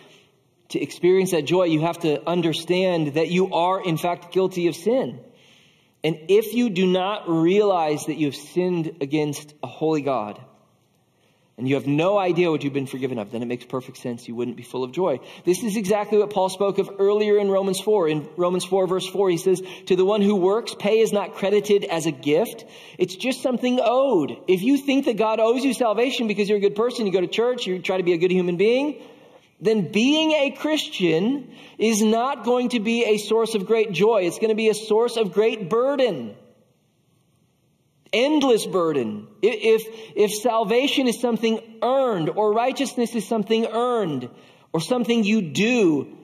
To 0.70 0.80
experience 0.80 1.30
that 1.30 1.42
joy, 1.42 1.64
you 1.64 1.82
have 1.82 1.98
to 2.00 2.26
understand 2.28 3.14
that 3.14 3.28
you 3.28 3.52
are, 3.52 3.82
in 3.82 3.96
fact, 3.98 4.32
guilty 4.32 4.68
of 4.68 4.74
sin. 4.74 5.20
And 6.02 6.18
if 6.28 6.54
you 6.54 6.70
do 6.70 6.86
not 6.86 7.28
realize 7.28 8.06
that 8.06 8.14
you 8.14 8.26
have 8.26 8.36
sinned 8.36 8.96
against 9.00 9.54
a 9.62 9.66
holy 9.66 10.02
God, 10.02 10.40
and 11.58 11.66
you 11.66 11.76
have 11.76 11.86
no 11.86 12.18
idea 12.18 12.50
what 12.50 12.62
you've 12.62 12.74
been 12.74 12.86
forgiven 12.86 13.18
of, 13.18 13.30
then 13.30 13.42
it 13.42 13.46
makes 13.46 13.64
perfect 13.64 13.96
sense 13.96 14.28
you 14.28 14.34
wouldn't 14.34 14.58
be 14.58 14.62
full 14.62 14.84
of 14.84 14.92
joy. 14.92 15.20
This 15.44 15.62
is 15.62 15.76
exactly 15.76 16.18
what 16.18 16.28
Paul 16.28 16.50
spoke 16.50 16.78
of 16.78 16.90
earlier 16.98 17.38
in 17.38 17.48
Romans 17.48 17.80
4. 17.80 18.08
In 18.08 18.28
Romans 18.36 18.64
4 18.64 18.86
verse 18.86 19.06
4, 19.06 19.30
he 19.30 19.38
says, 19.38 19.62
to 19.86 19.96
the 19.96 20.04
one 20.04 20.20
who 20.20 20.36
works, 20.36 20.74
pay 20.78 20.98
is 20.98 21.12
not 21.12 21.34
credited 21.34 21.84
as 21.84 22.04
a 22.04 22.10
gift. 22.10 22.66
It's 22.98 23.16
just 23.16 23.42
something 23.42 23.80
owed. 23.82 24.36
If 24.46 24.62
you 24.62 24.76
think 24.76 25.06
that 25.06 25.16
God 25.16 25.40
owes 25.40 25.64
you 25.64 25.72
salvation 25.72 26.28
because 26.28 26.48
you're 26.48 26.58
a 26.58 26.60
good 26.60 26.76
person, 26.76 27.06
you 27.06 27.12
go 27.12 27.22
to 27.22 27.26
church, 27.26 27.66
you 27.66 27.78
try 27.80 27.96
to 27.96 28.02
be 28.02 28.12
a 28.12 28.18
good 28.18 28.30
human 28.30 28.58
being, 28.58 29.02
then 29.58 29.90
being 29.90 30.32
a 30.32 30.50
Christian 30.50 31.50
is 31.78 32.02
not 32.02 32.44
going 32.44 32.70
to 32.70 32.80
be 32.80 33.04
a 33.04 33.16
source 33.16 33.54
of 33.54 33.64
great 33.64 33.92
joy. 33.92 34.24
It's 34.24 34.38
going 34.38 34.50
to 34.50 34.54
be 34.54 34.68
a 34.68 34.74
source 34.74 35.16
of 35.16 35.32
great 35.32 35.70
burden 35.70 36.36
endless 38.12 38.66
burden. 38.66 39.28
If, 39.42 39.84
if 40.16 40.34
salvation 40.34 41.08
is 41.08 41.20
something 41.20 41.60
earned 41.82 42.30
or 42.30 42.52
righteousness 42.52 43.14
is 43.14 43.26
something 43.26 43.66
earned 43.66 44.28
or 44.72 44.80
something 44.80 45.24
you 45.24 45.42
do, 45.42 46.16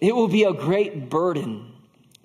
it 0.00 0.14
will 0.14 0.28
be 0.28 0.44
a 0.44 0.52
great 0.52 1.10
burden 1.10 1.72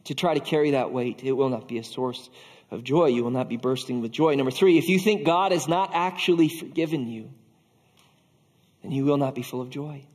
to 0.06 0.16
try 0.16 0.34
to 0.34 0.40
carry 0.40 0.72
that 0.72 0.92
weight. 0.92 1.24
It 1.24 1.32
will 1.32 1.50
not 1.50 1.68
be 1.68 1.78
a 1.78 1.84
source 1.84 2.30
of 2.72 2.84
joy. 2.84 3.08
You 3.08 3.24
will 3.24 3.32
not 3.32 3.50
be 3.50 3.58
bursting 3.58 4.02
with 4.02 4.12
joy. 4.12 4.36
Number 4.36 4.52
three, 4.52 4.78
if 4.78 4.88
you 4.88 5.00
think 5.00 5.26
God 5.26 5.52
has 5.52 5.68
not 5.68 5.92
actually 5.94 6.50
forgiven 6.50 7.08
you, 7.08 7.30
then 8.82 8.92
you 8.92 9.06
will 9.06 9.18
not 9.18 9.34
be 9.34 9.42
full 9.42 9.62
of 9.62 9.70
joy. 9.70 10.06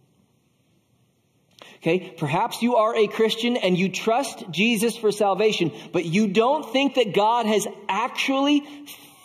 Okay, 1.79 2.13
perhaps 2.19 2.61
you 2.61 2.77
are 2.77 2.97
a 2.97 3.07
Christian 3.07 3.57
and 3.57 3.79
you 3.79 3.89
trust 3.89 4.51
Jesus 4.51 4.97
for 4.97 5.13
salvation, 5.13 5.71
but 5.93 6.05
you 6.05 6.27
don't 6.27 6.73
think 6.73 6.97
that 6.97 7.15
God 7.15 7.47
has 7.47 7.69
actually, 7.89 8.65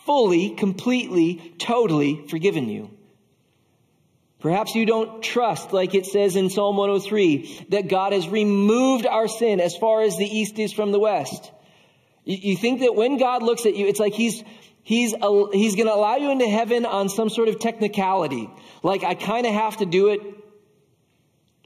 fully, 0.05 0.51
completely, 0.51 1.55
totally 1.57 2.27
forgiven 2.27 2.69
you. 2.69 2.91
Perhaps 4.39 4.75
you 4.75 4.85
don't 4.85 5.23
trust, 5.23 5.73
like 5.73 5.95
it 5.95 6.05
says 6.05 6.35
in 6.35 6.49
Psalm 6.49 6.77
103, 6.77 7.67
that 7.69 7.87
God 7.87 8.13
has 8.13 8.27
removed 8.27 9.07
our 9.07 9.27
sin 9.27 9.59
as 9.59 9.75
far 9.75 10.01
as 10.01 10.17
the 10.17 10.25
east 10.25 10.59
is 10.59 10.73
from 10.73 10.91
the 10.91 10.99
west. 10.99 11.49
You, 12.25 12.55
think 12.55 12.81
that 12.81 12.93
when 12.93 13.17
God 13.17 13.41
looks 13.41 13.65
at 13.65 13.75
you, 13.75 13.87
it's 13.87 13.99
like 13.99 14.13
he's, 14.13 14.43
he's, 14.83 15.13
uh, 15.13 15.45
he's 15.53 15.75
going 15.75 15.87
to 15.87 15.93
allow 15.93 16.17
you 16.17 16.29
into 16.29 16.47
heaven 16.47 16.85
on 16.85 17.09
some 17.09 17.29
sort 17.29 17.47
of 17.47 17.57
technicality. 17.59 18.49
Like, 18.83 19.03
I 19.03 19.15
kind 19.15 19.45
of 19.47 19.53
have 19.53 19.77
to 19.77 19.85
do 19.85 20.09
it 20.09 20.21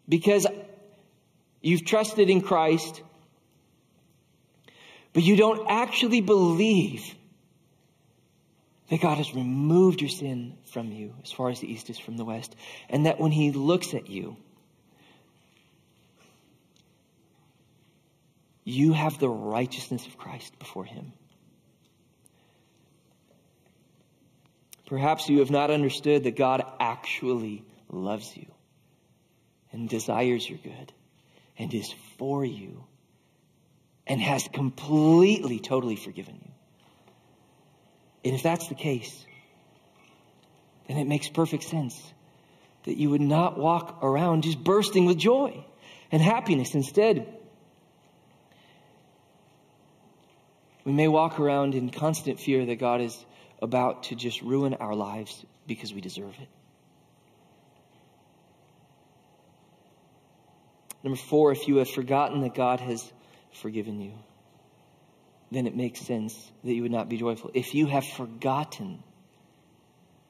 because 0.07 0.47
You've 1.61 1.85
trusted 1.85 2.29
in 2.29 2.41
Christ, 2.41 3.01
but 5.13 5.23
you 5.23 5.35
don't 5.35 5.67
actually 5.69 6.21
believe 6.21 7.15
that 8.89 9.01
God 9.01 9.17
has 9.17 9.33
removed 9.33 10.01
your 10.01 10.09
sin 10.09 10.57
from 10.65 10.91
you 10.91 11.13
as 11.23 11.31
far 11.31 11.49
as 11.49 11.59
the 11.59 11.71
east 11.71 11.89
is 11.89 11.99
from 11.99 12.17
the 12.17 12.25
west, 12.25 12.55
and 12.89 13.05
that 13.05 13.19
when 13.19 13.31
He 13.31 13.51
looks 13.51 13.93
at 13.93 14.09
you, 14.09 14.37
you 18.63 18.93
have 18.93 19.19
the 19.19 19.29
righteousness 19.29 20.05
of 20.05 20.17
Christ 20.17 20.57
before 20.59 20.85
Him. 20.85 21.11
Perhaps 24.85 25.27
you 25.27 25.39
have 25.39 25.51
not 25.51 25.69
understood 25.69 26.23
that 26.23 26.37
God 26.37 26.63
actually 26.79 27.65
loves 27.89 28.37
you 28.37 28.45
and 29.73 29.89
desires 29.89 30.49
your 30.49 30.59
good 30.59 30.93
and 31.57 31.73
is 31.73 31.93
for 32.17 32.45
you 32.45 32.83
and 34.05 34.21
has 34.21 34.47
completely, 34.47 35.59
totally 35.59 35.95
forgiven 35.95 36.39
you. 36.43 36.51
And 38.25 38.35
if 38.35 38.43
that's 38.43 38.67
the 38.67 38.75
case, 38.75 39.25
then 40.87 40.97
it 40.97 41.07
makes 41.07 41.29
perfect 41.29 41.63
sense 41.63 42.13
that 42.85 42.97
you 42.97 43.09
would 43.09 43.21
not 43.21 43.57
walk 43.57 43.99
around 44.01 44.43
just 44.43 44.63
bursting 44.63 45.05
with 45.05 45.17
joy 45.17 45.65
and 46.11 46.21
happiness. 46.21 46.73
Instead, 46.73 47.27
we 50.85 50.93
may 50.93 51.07
walk 51.07 51.39
around 51.39 51.75
in 51.75 51.89
constant 51.89 52.39
fear 52.39 52.65
that 52.65 52.77
God 52.77 53.01
is 53.01 53.25
about 53.61 54.03
to 54.03 54.15
just 54.15 54.41
ruin 54.41 54.73
our 54.75 54.95
lives 54.95 55.45
because 55.67 55.93
we 55.93 55.99
deserve 55.99 56.33
it. 56.39 56.47
Number 61.03 61.17
four, 61.17 61.51
if 61.51 61.67
you 61.67 61.77
have 61.77 61.89
forgotten 61.89 62.41
that 62.41 62.55
God 62.55 62.79
has 62.79 63.11
forgiven 63.53 64.01
you, 64.01 64.13
then 65.51 65.67
it 65.67 65.75
makes 65.75 66.01
sense 66.01 66.51
that 66.63 66.73
you 66.73 66.81
would 66.81 66.91
not 66.91 67.07
be 67.09 67.17
joyful. 67.17 67.51
If 67.53 67.73
you 67.73 67.87
have 67.87 68.05
forgotten 68.05 69.01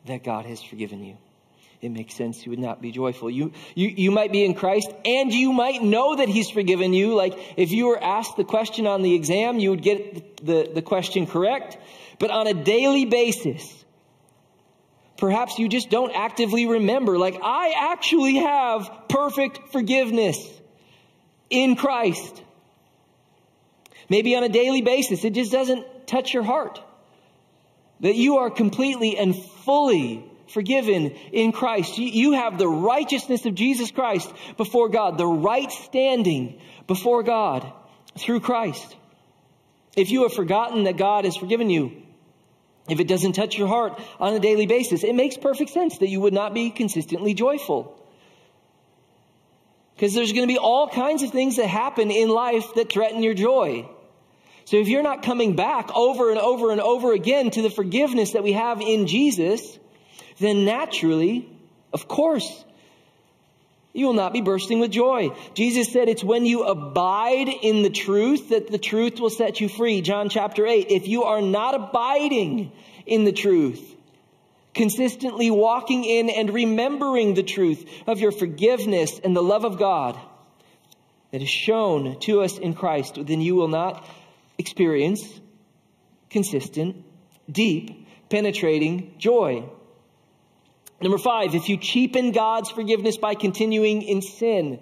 that 0.06 0.23
God 0.23 0.45
has 0.45 0.62
forgiven 0.62 1.03
you, 1.03 1.17
it 1.82 1.89
makes 1.89 2.15
sense 2.15 2.45
you 2.45 2.49
would 2.51 2.60
not 2.60 2.82
be 2.82 2.91
joyful. 2.91 3.30
You, 3.30 3.51
you, 3.75 3.88
you 3.89 4.12
might 4.12 4.32
be 4.32 4.43
in 4.43 4.56
Christ 4.56 4.91
and 5.06 5.32
you 5.32 5.53
might 5.53 5.84
know 5.84 6.15
that 6.15 6.27
He's 6.27 6.49
forgiven 6.49 6.93
you. 6.93 7.15
Like 7.15 7.38
if 7.56 7.71
you 7.71 7.88
were 7.88 8.03
asked 8.03 8.36
the 8.36 8.43
question 8.43 8.88
on 8.88 9.03
the 9.03 9.13
exam, 9.13 9.60
you 9.60 9.71
would 9.71 9.84
get 9.84 10.43
the, 10.45 10.69
the 10.73 10.82
question 10.82 11.27
correct. 11.27 11.77
But 12.19 12.32
on 12.32 12.47
a 12.47 12.53
daily 12.53 13.06
basis, 13.06 13.86
perhaps 15.17 15.60
you 15.60 15.69
just 15.69 15.89
don't 15.89 16.12
actively 16.15 16.65
remember, 16.65 17.17
like, 17.17 17.39
I 17.43 17.91
actually 17.93 18.38
have 18.38 18.89
perfect 19.08 19.71
forgiveness 19.71 20.38
in 21.49 21.75
Christ. 21.75 22.43
Maybe 24.10 24.36
on 24.36 24.43
a 24.43 24.49
daily 24.49 24.81
basis, 24.81 25.23
it 25.23 25.33
just 25.33 25.51
doesn't 25.51 26.07
touch 26.07 26.33
your 26.33 26.43
heart. 26.43 26.81
That 27.99 28.15
you 28.15 28.38
are 28.38 28.49
completely 28.49 29.17
and 29.17 29.36
fully 29.36 30.23
forgiven 30.49 31.12
in 31.31 31.51
Christ. 31.51 31.97
You 31.97 32.33
have 32.33 32.57
the 32.57 32.67
righteousness 32.67 33.45
of 33.45 33.55
Jesus 33.55 33.91
Christ 33.91 34.31
before 34.55 34.89
God, 34.89 35.17
the 35.17 35.27
right 35.27 35.71
standing 35.71 36.62
before 36.86 37.23
God 37.23 37.71
through 38.17 38.39
Christ. 38.39 38.95
If 39.95 40.12
you 40.12 40.23
have 40.23 40.33
forgotten 40.33 40.83
that 40.83 40.97
God 40.97 41.25
has 41.25 41.36
forgiven 41.36 41.69
you, 41.69 42.03
if 42.88 42.99
it 42.99 43.07
doesn't 43.07 43.33
touch 43.33 43.57
your 43.57 43.67
heart 43.67 43.99
on 44.19 44.33
a 44.33 44.39
daily 44.39 44.67
basis, 44.67 45.03
it 45.03 45.15
makes 45.15 45.36
perfect 45.38 45.71
sense 45.71 45.97
that 45.97 46.07
you 46.07 46.21
would 46.21 46.33
not 46.33 46.53
be 46.53 46.69
consistently 46.69 47.33
joyful. 47.33 47.96
Because 49.97 50.13
there's 50.13 50.31
going 50.31 50.47
to 50.47 50.53
be 50.53 50.60
all 50.60 50.88
kinds 50.88 51.23
of 51.23 51.31
things 51.31 51.55
that 51.55 51.65
happen 51.65 52.12
in 52.12 52.29
life 52.29 52.75
that 52.75 52.91
threaten 52.91 53.23
your 53.23 53.33
joy. 53.33 53.89
So 54.65 54.77
if 54.77 54.88
you're 54.88 55.01
not 55.01 55.23
coming 55.23 55.55
back 55.55 55.89
over 55.95 56.29
and 56.29 56.38
over 56.39 56.71
and 56.71 56.79
over 56.79 57.13
again 57.13 57.49
to 57.49 57.63
the 57.63 57.71
forgiveness 57.71 58.33
that 58.33 58.43
we 58.43 58.51
have 58.51 58.79
in 58.79 59.07
Jesus, 59.07 59.79
then 60.38 60.65
naturally, 60.65 61.49
of 61.91 62.07
course, 62.07 62.63
you 63.91 64.05
will 64.05 64.13
not 64.13 64.33
be 64.33 64.41
bursting 64.41 64.79
with 64.79 64.91
joy. 64.91 65.31
Jesus 65.55 65.91
said 65.91 66.10
it's 66.10 66.23
when 66.23 66.45
you 66.45 66.63
abide 66.65 67.47
in 67.47 67.81
the 67.81 67.89
truth 67.89 68.49
that 68.49 68.69
the 68.69 68.77
truth 68.77 69.19
will 69.19 69.31
set 69.31 69.60
you 69.62 69.67
free. 69.67 70.01
John 70.01 70.29
chapter 70.29 70.67
8. 70.67 70.91
If 70.91 71.07
you 71.07 71.23
are 71.23 71.41
not 71.41 71.73
abiding 71.73 72.71
in 73.07 73.23
the 73.23 73.31
truth, 73.31 73.95
consistently 74.77 75.51
walking 75.51 76.05
in 76.05 76.29
and 76.29 76.53
remembering 76.53 77.33
the 77.33 77.43
truth 77.43 77.83
of 78.05 78.19
your 78.19 78.31
forgiveness 78.31 79.19
and 79.21 79.35
the 79.35 79.43
love 79.43 79.65
of 79.65 79.77
God 79.77 80.17
that 81.31 81.41
is 81.41 81.49
shown 81.49 82.19
to 82.21 82.41
us 82.41 82.57
in 82.57 82.73
Christ, 82.73 83.17
then 83.25 83.41
you 83.41 83.55
will 83.55 83.67
not 83.67 84.07
experience 84.57 85.23
consistent, 86.29 87.03
deep, 87.51 88.07
penetrating 88.29 89.15
joy. 89.17 89.67
Number 91.01 91.17
five, 91.17 91.55
if 91.55 91.69
you 91.69 91.77
cheapen 91.77 92.31
God's 92.31 92.69
forgiveness 92.69 93.17
by 93.17 93.33
continuing 93.33 94.03
in 94.03 94.21
sin, 94.21 94.79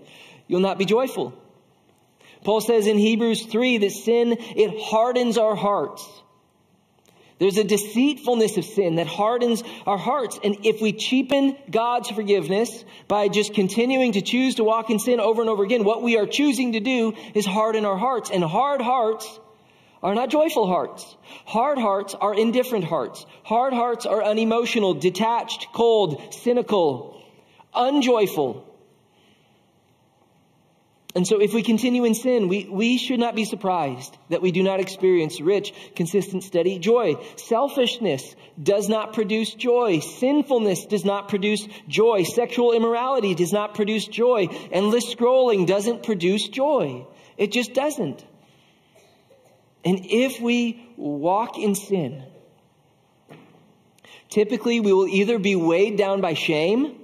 you'll 0.47 0.59
not 0.59 0.77
be 0.77 0.85
joyful. 0.85 1.33
Paul 2.43 2.61
says 2.61 2.85
in 2.85 2.97
Hebrews 2.97 3.45
3 3.45 3.79
that 3.79 3.91
sin, 3.91 4.37
it 4.39 4.79
hardens 4.79 5.37
our 5.37 5.55
hearts. 5.55 6.07
There's 7.37 7.57
a 7.57 7.63
deceitfulness 7.65 8.55
of 8.57 8.63
sin 8.63 8.95
that 8.95 9.07
hardens 9.07 9.63
our 9.85 9.97
hearts. 9.97 10.39
And 10.41 10.65
if 10.65 10.81
we 10.81 10.93
cheapen 10.93 11.57
God's 11.69 12.09
forgiveness 12.09 12.85
by 13.07 13.27
just 13.27 13.53
continuing 13.53 14.13
to 14.13 14.21
choose 14.21 14.55
to 14.55 14.63
walk 14.63 14.89
in 14.89 14.99
sin 14.99 15.19
over 15.19 15.41
and 15.41 15.49
over 15.49 15.63
again, 15.63 15.83
what 15.83 16.01
we 16.01 16.17
are 16.17 16.25
choosing 16.25 16.73
to 16.73 16.79
do 16.79 17.13
is 17.33 17.45
harden 17.45 17.83
our 17.83 17.97
hearts. 17.97 18.29
And 18.29 18.41
hard 18.43 18.81
hearts 18.81 19.39
are 20.01 20.15
not 20.15 20.29
joyful 20.29 20.65
hearts. 20.65 21.17
Hard 21.45 21.77
hearts 21.77 22.15
are 22.15 22.33
indifferent 22.33 22.85
hearts. 22.85 23.25
Hard 23.43 23.73
hearts 23.73 24.05
are 24.05 24.23
unemotional, 24.23 24.93
detached, 24.93 25.67
cold, 25.73 26.33
cynical, 26.33 27.21
unjoyful. 27.73 28.74
And 31.15 31.25
so 31.25 31.39
if 31.39 31.53
we 31.53 31.63
continue 31.63 32.03
in 32.03 32.13
sin, 32.13 32.49
we, 32.49 32.67
we 32.69 32.97
should 32.97 33.21
not 33.21 33.35
be 33.35 33.45
surprised 33.45 34.17
that 34.29 34.41
we 34.41 34.51
do 34.51 34.61
not 34.61 34.81
experience 34.81 35.39
rich, 35.39 35.73
consistent, 35.95 36.43
steady 36.43 36.77
joy. 36.77 37.15
Selfishness 37.37 38.35
does 38.61 38.89
not 38.89 39.13
produce 39.13 39.53
joy. 39.53 39.99
Sinfulness 39.99 40.85
does 40.87 41.05
not 41.05 41.29
produce 41.29 41.65
joy. 41.87 42.23
Sexual 42.23 42.73
immorality 42.73 43.33
does 43.33 43.53
not 43.53 43.75
produce 43.75 44.05
joy. 44.05 44.47
Endless 44.73 45.15
scrolling 45.15 45.65
doesn't 45.65 46.03
produce 46.03 46.49
joy. 46.49 47.07
It 47.37 47.53
just 47.53 47.73
doesn't. 47.73 48.25
And 49.85 50.01
if 50.03 50.41
we 50.41 50.85
walk 50.97 51.57
in 51.57 51.75
sin, 51.75 52.23
typically 54.27 54.81
we 54.81 54.91
will 54.91 55.07
either 55.07 55.39
be 55.39 55.55
weighed 55.55 55.97
down 55.97 56.19
by 56.19 56.33
shame 56.33 56.99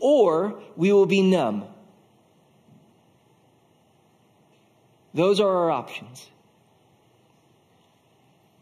or 0.00 0.62
we 0.76 0.94
will 0.94 1.06
be 1.06 1.20
numb. 1.20 1.66
Those 5.14 5.40
are 5.40 5.48
our 5.48 5.70
options. 5.70 6.28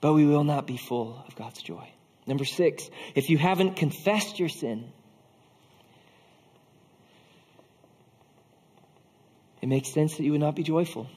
But 0.00 0.14
we 0.14 0.26
will 0.26 0.44
not 0.44 0.66
be 0.66 0.76
full 0.76 1.22
of 1.26 1.34
God's 1.36 1.62
joy. 1.62 1.88
Number 2.26 2.44
six, 2.44 2.88
if 3.14 3.30
you 3.30 3.38
haven't 3.38 3.76
confessed 3.76 4.38
your 4.38 4.48
sin, 4.48 4.92
it 9.62 9.68
makes 9.68 9.92
sense 9.92 10.16
that 10.16 10.24
you 10.24 10.32
would 10.32 10.40
not 10.40 10.54
be 10.54 10.62
joyful. 10.62 11.08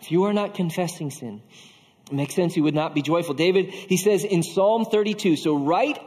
If 0.00 0.12
you 0.12 0.24
are 0.24 0.32
not 0.32 0.54
confessing 0.54 1.10
sin, 1.10 1.42
it 2.10 2.12
makes 2.12 2.34
sense 2.34 2.56
you 2.56 2.62
would 2.62 2.74
not 2.74 2.94
be 2.94 3.02
joyful. 3.02 3.34
David, 3.34 3.70
he 3.70 3.96
says 3.96 4.24
in 4.24 4.42
Psalm 4.42 4.84
32, 4.84 5.36
so 5.36 5.56
right 5.56 5.98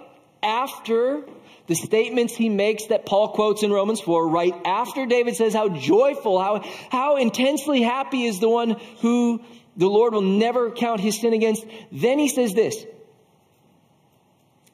after 0.42 1.24
the 1.70 1.76
statements 1.76 2.36
he 2.36 2.50
makes 2.50 2.88
that 2.88 3.06
Paul 3.06 3.30
quotes 3.30 3.62
in 3.62 3.72
Romans 3.72 4.02
4, 4.02 4.28
right 4.28 4.56
after 4.66 5.06
David 5.06 5.36
says 5.36 5.54
how 5.54 5.70
joyful, 5.70 6.42
how, 6.42 6.64
how 6.90 7.18
intensely 7.18 7.84
happy 7.84 8.26
is 8.26 8.40
the 8.40 8.50
one 8.50 8.72
who 9.02 9.40
the 9.78 9.88
Lord 9.88 10.16
will 10.16 10.22
never 10.22 10.72
count 10.72 11.00
his 11.00 11.22
sin 11.22 11.32
against, 11.32 11.64
then 11.92 12.18
he 12.18 12.28
says 12.28 12.56
this, 12.56 12.84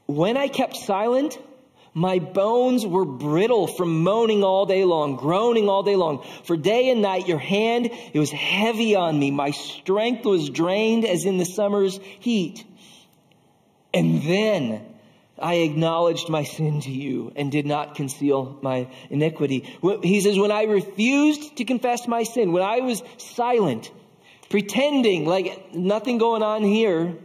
when 0.06 0.38
I 0.38 0.48
kept 0.48 0.78
silent, 0.78 1.38
my 1.94 2.20
bones 2.20 2.86
were 2.86 3.04
brittle 3.04 3.68
from 3.68 4.02
moaning 4.04 4.46
all 4.46 4.66
day 4.66 4.86
long, 4.86 5.18
groaning 5.18 5.68
all 5.68 5.84
day 5.84 5.98
long. 5.98 6.26
For 6.46 6.56
day 6.56 6.90
and 6.92 7.02
night, 7.02 7.28
your 7.28 7.40
hand, 7.40 7.90
it 8.14 8.20
was 8.20 8.32
heavy 8.32 8.96
on 8.96 9.20
me. 9.20 9.32
My 9.32 9.52
strength 9.52 10.24
was 10.24 10.50
drained 10.50 11.04
as 11.04 11.26
in 11.26 11.40
the 11.40 11.46
summer's 11.46 12.00
heat. 12.22 12.64
And 13.94 14.22
then 14.24 14.95
I 15.38 15.56
acknowledged 15.56 16.30
my 16.30 16.44
sin 16.44 16.82
to 16.82 16.92
you 16.92 17.34
and 17.36 17.52
did 17.52 17.66
not 17.66 17.96
conceal 17.96 18.58
my 18.62 18.88
iniquity. 19.10 19.66
He 20.02 20.22
says, 20.22 20.40
when 20.40 20.52
I 20.52 20.64
refused 20.64 21.58
to 21.58 21.66
confess 21.66 22.08
my 22.08 22.24
sin, 22.24 22.54
when 22.54 22.64
I 22.64 22.80
was 22.80 23.04
silent, 23.18 23.92
pretending 24.50 25.26
like 25.26 25.74
nothing 25.74 26.18
going 26.20 26.42
on 26.42 26.64
here, 26.64 27.18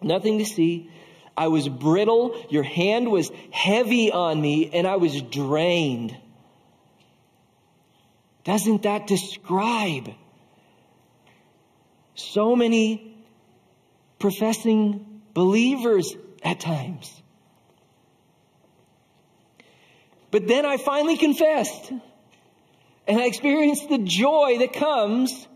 nothing 0.00 0.38
to 0.38 0.44
see, 0.44 0.90
I 1.36 1.48
was 1.48 1.68
brittle. 1.68 2.40
Your 2.50 2.62
hand 2.62 3.10
was 3.10 3.32
heavy 3.50 4.12
on 4.12 4.40
me 4.40 4.70
and 4.72 4.86
I 4.86 4.96
was 4.96 5.20
drained. 5.20 6.16
Doesn't 8.44 8.82
that 8.82 9.08
describe 9.08 10.10
so 12.14 12.54
many 12.54 13.16
professing 14.20 15.22
believers 15.32 16.14
at 16.44 16.60
times? 16.60 17.22
But 20.30 20.46
then 20.46 20.66
I 20.66 20.76
finally 20.76 21.16
confessed 21.16 21.90
and 23.06 23.20
I 23.20 23.26
experienced 23.26 23.88
the 23.88 23.98
joy 23.98 24.58
that 24.58 24.72
comes 24.72 25.46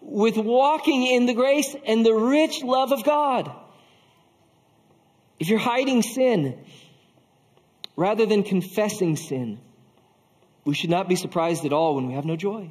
with 0.00 0.36
walking 0.36 1.06
in 1.06 1.26
the 1.26 1.34
grace 1.34 1.74
and 1.86 2.04
the 2.04 2.12
rich 2.12 2.62
love 2.62 2.92
of 2.92 3.04
God. 3.04 3.50
If 5.38 5.48
you're 5.48 5.58
hiding 5.58 6.02
sin 6.02 6.58
rather 7.96 8.26
than 8.26 8.42
confessing 8.42 9.16
sin, 9.16 9.58
we 10.64 10.74
should 10.74 10.90
not 10.90 11.08
be 11.08 11.16
surprised 11.16 11.64
at 11.64 11.72
all 11.72 11.94
when 11.94 12.06
we 12.06 12.14
have 12.14 12.24
no 12.24 12.36
joy. 12.36 12.70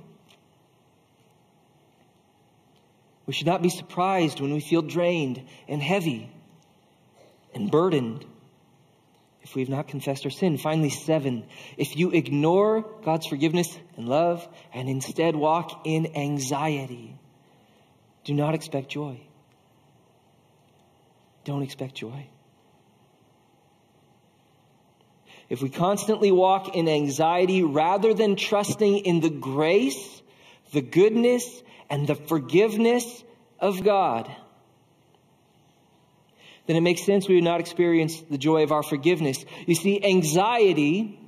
We 3.26 3.34
should 3.34 3.48
not 3.48 3.62
be 3.62 3.70
surprised 3.70 4.39
when 4.39 4.54
we 4.54 4.60
feel 4.60 4.82
drained 4.82 5.41
and 5.68 5.82
heavy 5.82 6.30
and 7.54 7.70
burdened 7.72 8.26
if 9.41 9.56
we 9.56 9.62
have 9.62 9.70
not 9.70 9.88
confessed 9.88 10.26
our 10.26 10.32
sin. 10.32 10.58
Finally, 10.58 10.89
seven, 10.89 11.45
if 11.78 11.97
you 11.97 12.12
ignore 12.12 12.82
God's 13.04 13.26
forgiveness 13.26 13.78
and 13.97 14.08
love 14.08 14.47
and 14.74 14.89
instead 14.89 15.36
walk 15.36 15.82
in 15.86 16.16
anxiety, 16.16 17.18
do 18.24 18.34
not 18.34 18.56
expect 18.56 18.89
joy. 18.89 19.20
Don't 21.43 21.62
expect 21.62 21.95
joy. 21.95 22.30
if 25.54 25.62
we 25.62 25.70
constantly 25.70 26.32
walk 26.32 26.76
in 26.76 26.89
anxiety 26.89 27.62
rather 27.62 28.16
than 28.16 28.36
trusting 28.36 28.97
in 28.97 29.20
the 29.20 29.30
grace, 29.30 30.24
the 30.72 30.82
goodness, 30.82 31.62
and 31.91 32.08
the 32.08 32.16
forgiveness 32.16 33.24
of 33.60 33.84
God, 33.84 34.36
then 36.66 36.76
it 36.76 36.82
makes 36.82 37.03
sense 37.03 37.28
we 37.28 37.36
would 37.36 37.43
not 37.43 37.59
experience 37.59 38.20
the 38.22 38.38
joy 38.38 38.64
of 38.64 38.72
our 38.72 38.84
forgiveness. 38.84 39.43
You 39.66 39.76
see, 39.76 40.03
anxiety, 40.03 41.20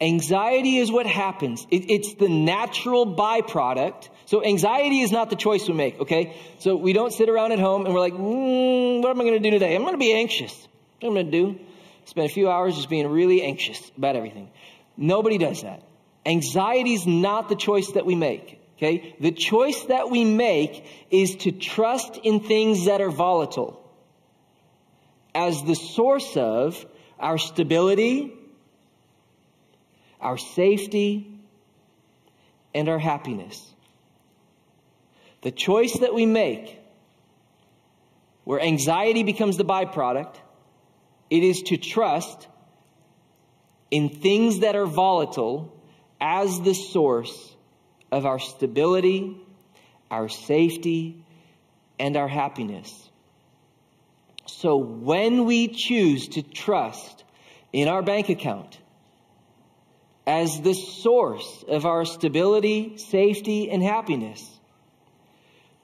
anxiety 0.00 0.78
is 0.78 0.90
what 0.92 1.06
happens. 1.06 1.66
It, 1.70 1.90
it's 1.90 2.14
the 2.14 2.28
natural 2.28 3.16
byproduct. 3.16 4.08
So 4.26 4.44
anxiety 4.44 5.00
is 5.00 5.10
not 5.10 5.30
the 5.30 5.36
choice 5.36 5.66
we 5.68 5.74
make, 5.74 6.00
okay? 6.00 6.36
So 6.58 6.76
we 6.76 6.92
don't 6.92 7.12
sit 7.12 7.28
around 7.28 7.52
at 7.52 7.58
home 7.58 7.86
and 7.86 7.94
we're 7.94 8.00
like, 8.00 8.12
mm, 8.12 9.02
what 9.02 9.10
am 9.10 9.20
I 9.20 9.24
going 9.24 9.42
to 9.42 9.50
do 9.50 9.50
today? 9.50 9.74
I'm 9.74 9.82
going 9.82 9.94
to 9.94 9.98
be 9.98 10.12
anxious. 10.12 10.52
What 11.00 11.10
am 11.10 11.16
I 11.16 11.22
going 11.22 11.30
to 11.30 11.32
do? 11.32 11.60
Spend 12.04 12.30
a 12.30 12.32
few 12.32 12.50
hours 12.50 12.76
just 12.76 12.90
being 12.90 13.08
really 13.08 13.42
anxious 13.42 13.90
about 13.96 14.16
everything. 14.16 14.50
Nobody 14.96 15.38
does 15.38 15.62
that. 15.62 15.82
Anxiety 16.24 16.94
is 16.94 17.06
not 17.06 17.48
the 17.48 17.56
choice 17.56 17.92
that 17.92 18.04
we 18.04 18.14
make. 18.14 18.60
Okay? 18.76 19.16
The 19.20 19.32
choice 19.32 19.84
that 19.84 20.10
we 20.10 20.24
make 20.24 20.84
is 21.10 21.36
to 21.36 21.52
trust 21.52 22.18
in 22.22 22.40
things 22.40 22.86
that 22.86 23.00
are 23.00 23.10
volatile 23.10 23.82
as 25.34 25.62
the 25.62 25.74
source 25.74 26.36
of 26.36 26.84
our 27.18 27.38
stability, 27.38 28.32
our 30.20 30.38
safety, 30.38 31.26
and 32.74 32.88
our 32.88 32.98
happiness. 32.98 33.72
The 35.42 35.50
choice 35.50 35.98
that 35.98 36.14
we 36.14 36.26
make, 36.26 36.78
where 38.44 38.60
anxiety 38.60 39.22
becomes 39.22 39.56
the 39.56 39.64
byproduct, 39.64 40.34
it 41.30 41.42
is 41.42 41.62
to 41.64 41.76
trust 41.76 42.46
in 43.90 44.08
things 44.08 44.60
that 44.60 44.76
are 44.76 44.86
volatile 44.86 45.72
as 46.20 46.60
the 46.60 46.74
source 46.74 47.55
of 48.10 48.26
our 48.26 48.38
stability, 48.38 49.36
our 50.10 50.28
safety, 50.28 51.24
and 51.98 52.16
our 52.16 52.28
happiness. 52.28 53.10
So 54.46 54.76
when 54.76 55.44
we 55.44 55.68
choose 55.68 56.28
to 56.28 56.42
trust 56.42 57.24
in 57.72 57.88
our 57.88 58.02
bank 58.02 58.28
account 58.28 58.78
as 60.26 60.60
the 60.60 60.74
source 60.74 61.64
of 61.68 61.84
our 61.86 62.04
stability, 62.04 62.98
safety, 62.98 63.70
and 63.70 63.82
happiness, 63.82 64.44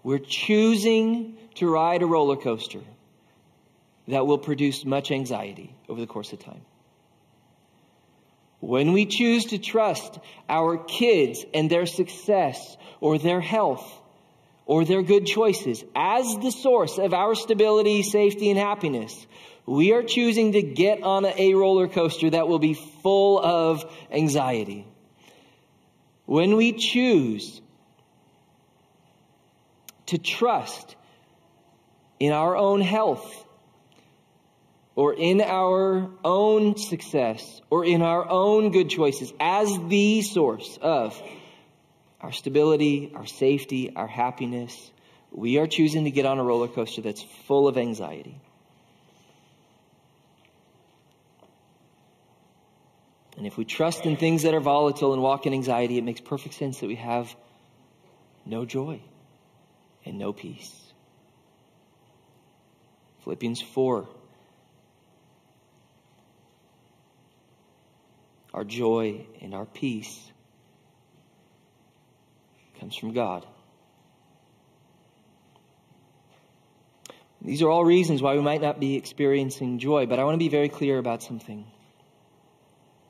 we're 0.03 0.19
choosing 0.19 1.37
to 1.57 1.69
ride 1.69 2.03
a 2.03 2.07
roller 2.07 2.37
coaster 2.37 2.81
that 4.09 4.27
will 4.27 4.39
produce 4.39 4.85
much 4.85 5.11
anxiety 5.11 5.75
over 5.89 6.01
the 6.01 6.07
course 6.07 6.33
of 6.33 6.41
time. 6.41 6.63
When 8.63 8.93
we 8.93 9.07
choose 9.07 9.47
to 9.47 9.59
trust 9.59 10.21
our 10.49 10.79
kids 10.79 11.45
and 11.53 11.69
their 11.69 11.85
success 11.85 12.77
or 13.01 13.19
their 13.19 13.41
health 13.41 13.85
or 14.67 14.85
their 14.85 15.03
good 15.03 15.27
choices 15.27 15.83
as 15.97 16.37
the 16.41 16.53
source 16.53 16.97
of 16.97 17.13
our 17.13 17.35
stability, 17.35 18.05
safety, 18.05 18.51
and 18.51 18.59
happiness, 18.59 19.27
we 19.67 19.93
are 19.93 20.05
choosing 20.05 20.53
to 20.53 20.63
get 20.63 21.03
on 21.03 21.25
a 21.25 21.55
roller 21.55 21.89
coaster 21.89 22.31
that 22.31 22.47
will 22.47 22.61
be 22.61 22.75
full 22.75 23.41
of 23.45 23.85
anxiety. 24.13 24.87
When 26.27 26.55
we 26.55 26.71
choose 26.71 27.61
to 30.07 30.19
trust 30.19 30.95
in 32.21 32.31
our 32.31 32.57
own 32.57 32.81
health 32.81 33.42
or 34.95 35.15
in 35.15 35.41
our 35.41 36.11
own 36.25 36.77
success 36.77 37.61
or 37.71 37.85
in 37.85 38.03
our 38.03 38.29
own 38.29 38.71
good 38.71 38.91
choices 38.91 39.33
as 39.41 39.71
the 39.89 40.23
source 40.23 40.79
of 40.83 41.21
our 42.21 42.33
stability, 42.33 43.13
our 43.15 43.27
safety, 43.27 43.95
our 43.97 44.07
happiness, 44.07 44.91
we 45.31 45.59
are 45.59 45.67
choosing 45.67 46.05
to 46.05 46.11
get 46.11 46.27
on 46.27 46.39
a 46.39 46.45
roller 46.45 46.69
coaster 46.69 47.01
that's 47.01 47.23
full 47.47 47.67
of 47.67 47.79
anxiety. 47.79 48.41
And 53.37 53.47
if 53.47 53.57
we 53.57 53.65
trust 53.65 54.05
in 54.05 54.17
things 54.17 54.43
that 54.43 54.55
are 54.55 54.61
volatile 54.61 55.15
and 55.15 55.23
walk 55.23 55.47
in 55.47 55.55
anxiety, 55.55 55.97
it 55.99 56.05
makes 56.05 56.21
perfect 56.21 56.55
sense 56.55 56.79
that 56.81 56.87
we 56.87 56.97
have 56.97 57.35
no 58.45 58.65
joy 58.67 59.01
and 60.05 60.19
no 60.19 60.33
peace. 60.33 60.79
Philippians 63.25 63.63
4 63.63 64.07
our 68.53 68.65
joy, 68.65 69.27
and 69.41 69.55
our 69.55 69.65
peace 69.65 70.31
comes 72.79 72.97
from 72.97 73.13
God. 73.13 73.47
These 77.41 77.63
are 77.63 77.69
all 77.71 77.85
reasons 77.85 78.23
why 78.23 78.35
we 78.35 78.41
might 78.41 78.61
not 78.61 78.79
be 78.79 78.97
experiencing 78.97 79.79
joy, 79.79 80.07
but 80.07 80.19
I 80.19 80.25
want 80.25 80.35
to 80.35 80.39
be 80.39 80.49
very 80.49 80.69
clear 80.69 80.99
about 80.99 81.23
something. 81.23 81.65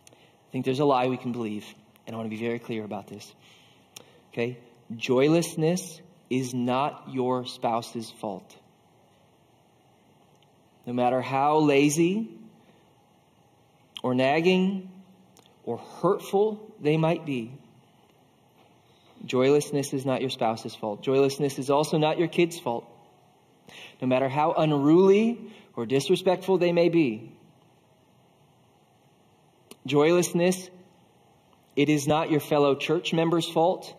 I 0.08 0.52
think 0.52 0.64
there's 0.64 0.80
a 0.80 0.84
lie 0.84 1.08
we 1.08 1.16
can 1.16 1.32
believe, 1.32 1.66
and 2.06 2.14
I 2.14 2.16
want 2.18 2.30
to 2.30 2.36
be 2.36 2.42
very 2.42 2.58
clear 2.58 2.84
about 2.84 3.08
this. 3.08 3.34
Okay? 4.32 4.58
Joylessness 4.94 6.00
is 6.30 6.54
not 6.54 7.08
your 7.10 7.44
spouse's 7.46 8.10
fault. 8.10 8.56
No 10.86 10.92
matter 10.92 11.20
how 11.20 11.58
lazy 11.58 12.28
or 14.02 14.14
nagging 14.14 14.90
or 15.64 15.78
hurtful 15.78 16.72
they 16.80 16.96
might 16.96 17.24
be, 17.24 17.52
joylessness 19.24 19.92
is 19.92 20.04
not 20.04 20.20
your 20.20 20.30
spouse's 20.30 20.74
fault. 20.74 21.02
Joylessness 21.02 21.58
is 21.58 21.70
also 21.70 21.98
not 21.98 22.18
your 22.18 22.28
kid's 22.28 22.58
fault. 22.58 22.84
No 24.00 24.08
matter 24.08 24.28
how 24.28 24.52
unruly 24.52 25.38
or 25.76 25.86
disrespectful 25.86 26.58
they 26.58 26.72
may 26.72 26.88
be, 26.88 27.32
joylessness, 29.86 30.68
it 31.76 31.88
is 31.88 32.06
not 32.06 32.30
your 32.30 32.40
fellow 32.40 32.74
church 32.74 33.12
members' 33.12 33.48
fault. 33.48 33.94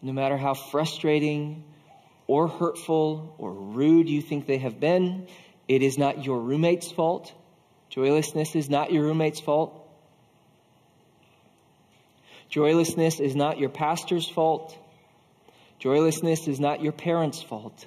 No 0.00 0.12
matter 0.12 0.36
how 0.36 0.54
frustrating 0.54 1.64
or 2.26 2.46
hurtful 2.46 3.34
or 3.38 3.52
rude 3.52 4.08
you 4.08 4.20
think 4.22 4.46
they 4.46 4.58
have 4.58 4.78
been, 4.78 5.26
it 5.66 5.82
is 5.82 5.98
not 5.98 6.24
your 6.24 6.40
roommate's 6.40 6.92
fault. 6.92 7.32
Joylessness 7.90 8.54
is 8.54 8.68
not 8.68 8.92
your 8.92 9.04
roommate's 9.04 9.40
fault. 9.40 9.84
Joylessness 12.48 13.20
is 13.20 13.36
not 13.36 13.58
your 13.58 13.68
pastor's 13.68 14.28
fault. 14.28 14.76
Joylessness 15.78 16.48
is 16.48 16.58
not 16.58 16.82
your 16.82 16.92
parents' 16.92 17.42
fault. 17.42 17.86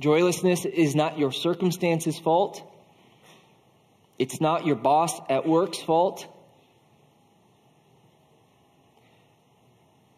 Joylessness 0.00 0.64
is 0.64 0.94
not 0.94 1.18
your 1.18 1.32
circumstances' 1.32 2.18
fault. 2.18 2.62
It's 4.18 4.40
not 4.40 4.66
your 4.66 4.76
boss 4.76 5.20
at 5.28 5.46
work's 5.46 5.78
fault. 5.78 6.26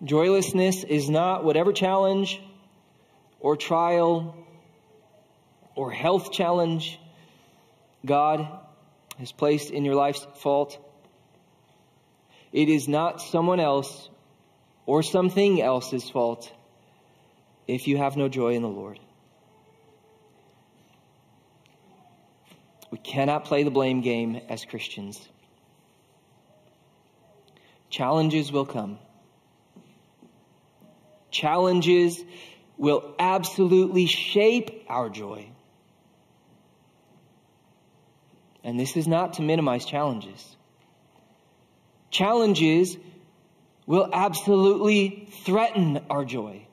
Joylessness 0.04 0.84
is 0.84 1.08
not 1.08 1.44
whatever 1.44 1.72
challenge 1.72 2.40
or 3.40 3.56
trial 3.56 4.34
or 5.74 5.90
health 5.90 6.32
challenge 6.32 6.98
God 8.06 8.48
has 9.18 9.32
placed 9.32 9.70
in 9.70 9.84
your 9.84 9.94
life's 9.94 10.26
fault. 10.36 10.78
It 12.52 12.68
is 12.68 12.88
not 12.88 13.20
someone 13.20 13.60
else 13.60 14.08
or 14.86 15.02
something 15.02 15.60
else's 15.60 16.08
fault 16.08 16.50
if 17.66 17.88
you 17.88 17.96
have 17.96 18.16
no 18.16 18.28
joy 18.28 18.54
in 18.54 18.62
the 18.62 18.68
Lord. 18.68 19.00
We 22.90 22.98
cannot 22.98 23.44
play 23.44 23.64
the 23.64 23.70
blame 23.70 24.00
game 24.00 24.40
as 24.48 24.64
Christians. 24.64 25.28
Challenges 27.90 28.52
will 28.52 28.66
come. 28.66 28.98
Challenges 31.30 32.22
will 32.78 33.14
absolutely 33.18 34.06
shape 34.06 34.86
our 34.88 35.10
joy. 35.10 35.50
And 38.66 38.80
this 38.80 38.96
is 38.96 39.06
not 39.06 39.34
to 39.34 39.42
minimize 39.42 39.84
challenges. 39.84 40.56
Challenges 42.10 42.96
will 43.86 44.10
absolutely 44.12 45.28
threaten 45.44 46.00
our 46.10 46.24
joy. 46.24 46.66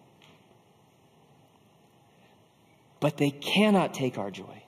But 2.99 3.17
they 3.17 3.29
cannot 3.29 3.93
take 3.93 4.17
our 4.17 4.31
joy. 4.31 4.63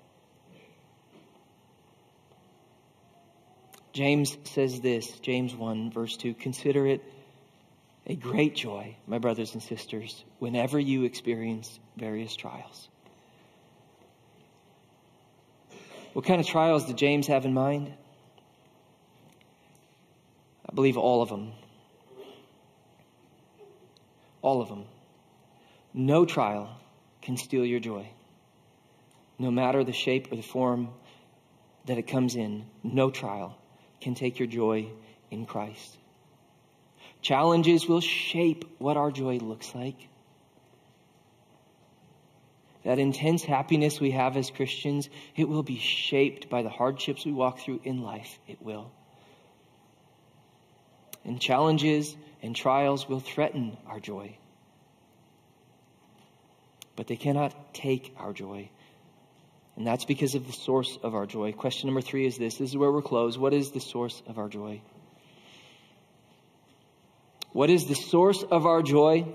James 3.91 4.38
says 4.43 4.82
this, 4.82 5.09
James 5.21 5.55
1, 5.55 5.89
verse 5.89 6.17
2 6.17 6.36
Consider 6.36 6.86
it 6.86 7.03
a 8.05 8.15
great 8.15 8.55
joy, 8.55 8.97
my 9.07 9.17
brothers 9.17 9.55
and 9.55 9.63
sisters, 9.63 10.23
whenever 10.38 10.78
you 10.78 11.05
experience 11.05 11.80
various 11.97 12.36
trials 12.36 12.88
What 16.16 16.24
kind 16.24 16.39
of 16.39 16.47
trials 16.47 16.86
did 16.86 16.95
James 16.95 17.28
have 17.28 17.43
in 17.43 17.53
mind? 17.53 17.91
I 20.66 20.74
believe 20.74 20.97
all 20.97 21.22
of 21.22 21.28
them. 21.28 21.51
All 24.41 24.61
of 24.61 24.70
them. 24.70 24.86
No 25.93 26.26
trial 26.26 26.70
can 27.22 27.36
steal 27.36 27.66
your 27.66 27.82
joy. 27.82 28.07
No 29.38 29.51
matter 29.51 29.84
the 29.84 29.91
shape 29.91 30.32
or 30.32 30.38
the 30.38 30.41
form 30.41 30.88
that 31.84 31.97
it 31.97 32.07
comes 32.07 32.38
in, 32.38 32.63
no 32.82 33.11
trial 33.11 33.57
can 33.99 34.16
take 34.16 34.39
your 34.39 34.47
joy 34.47 34.88
in 35.32 35.45
Christ. 35.45 35.97
Challenges 37.22 37.89
will 37.89 37.99
shape 37.99 38.63
what 38.78 38.95
our 38.95 39.11
joy 39.11 39.39
looks 39.39 39.76
like. 39.76 40.07
That 42.86 42.99
intense 42.99 43.43
happiness 43.43 43.99
we 43.99 44.11
have 44.11 44.38
as 44.38 44.51
Christians, 44.51 45.09
it 45.36 45.49
will 45.49 45.63
be 45.63 45.79
shaped 45.79 46.49
by 46.49 46.61
the 46.61 46.69
hardships 46.69 47.25
we 47.25 47.31
walk 47.31 47.59
through 47.59 47.81
in 47.83 48.03
life. 48.03 48.38
It 48.47 48.61
will. 48.61 48.91
And 51.23 51.41
challenges 51.41 52.15
and 52.43 52.55
trials 52.55 53.09
will 53.09 53.19
threaten 53.19 53.75
our 53.88 53.99
joy. 53.99 54.38
But 56.95 57.07
they 57.07 57.15
cannot 57.15 57.73
take 57.73 58.13
our 58.17 58.33
joy. 58.33 58.69
And 59.75 59.86
that's 59.86 60.05
because 60.05 60.36
of 60.36 60.45
the 60.45 60.53
source 60.53 60.99
of 61.01 61.15
our 61.15 61.25
joy. 61.25 61.53
Question 61.53 61.88
number 61.88 62.01
three 62.01 62.27
is 62.27 62.38
this 62.38 62.57
this 62.57 62.69
is 62.69 62.77
where 62.77 62.91
we're 62.91 63.01
closed. 63.01 63.39
What 63.39 63.53
is 63.55 63.71
the 63.71 63.79
source 63.79 64.21
of 64.27 64.38
our 64.38 64.47
joy? 64.47 64.81
What 67.56 67.70
is 67.70 67.86
the 67.86 67.95
source 67.95 68.43
of 68.43 68.66
our 68.66 68.82
joy? 68.82 69.26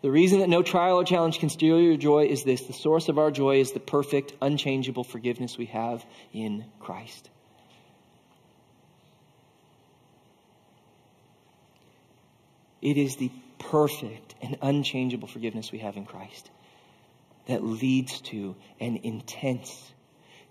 The 0.00 0.10
reason 0.10 0.38
that 0.38 0.48
no 0.48 0.62
trial 0.62 0.96
or 0.96 1.04
challenge 1.04 1.40
can 1.40 1.50
steal 1.50 1.78
your 1.78 1.98
joy 1.98 2.24
is 2.24 2.42
this 2.42 2.62
the 2.62 2.72
source 2.72 3.10
of 3.10 3.18
our 3.18 3.30
joy 3.30 3.60
is 3.60 3.72
the 3.72 3.80
perfect, 3.80 4.32
unchangeable 4.40 5.04
forgiveness 5.04 5.58
we 5.58 5.66
have 5.66 6.02
in 6.32 6.64
Christ. 6.80 7.28
It 12.80 12.96
is 12.96 13.16
the 13.16 13.30
perfect 13.58 14.34
and 14.40 14.56
unchangeable 14.62 15.28
forgiveness 15.28 15.70
we 15.70 15.80
have 15.80 15.98
in 15.98 16.06
Christ 16.06 16.50
that 17.46 17.62
leads 17.62 18.22
to 18.22 18.56
an 18.80 19.00
intense, 19.02 19.92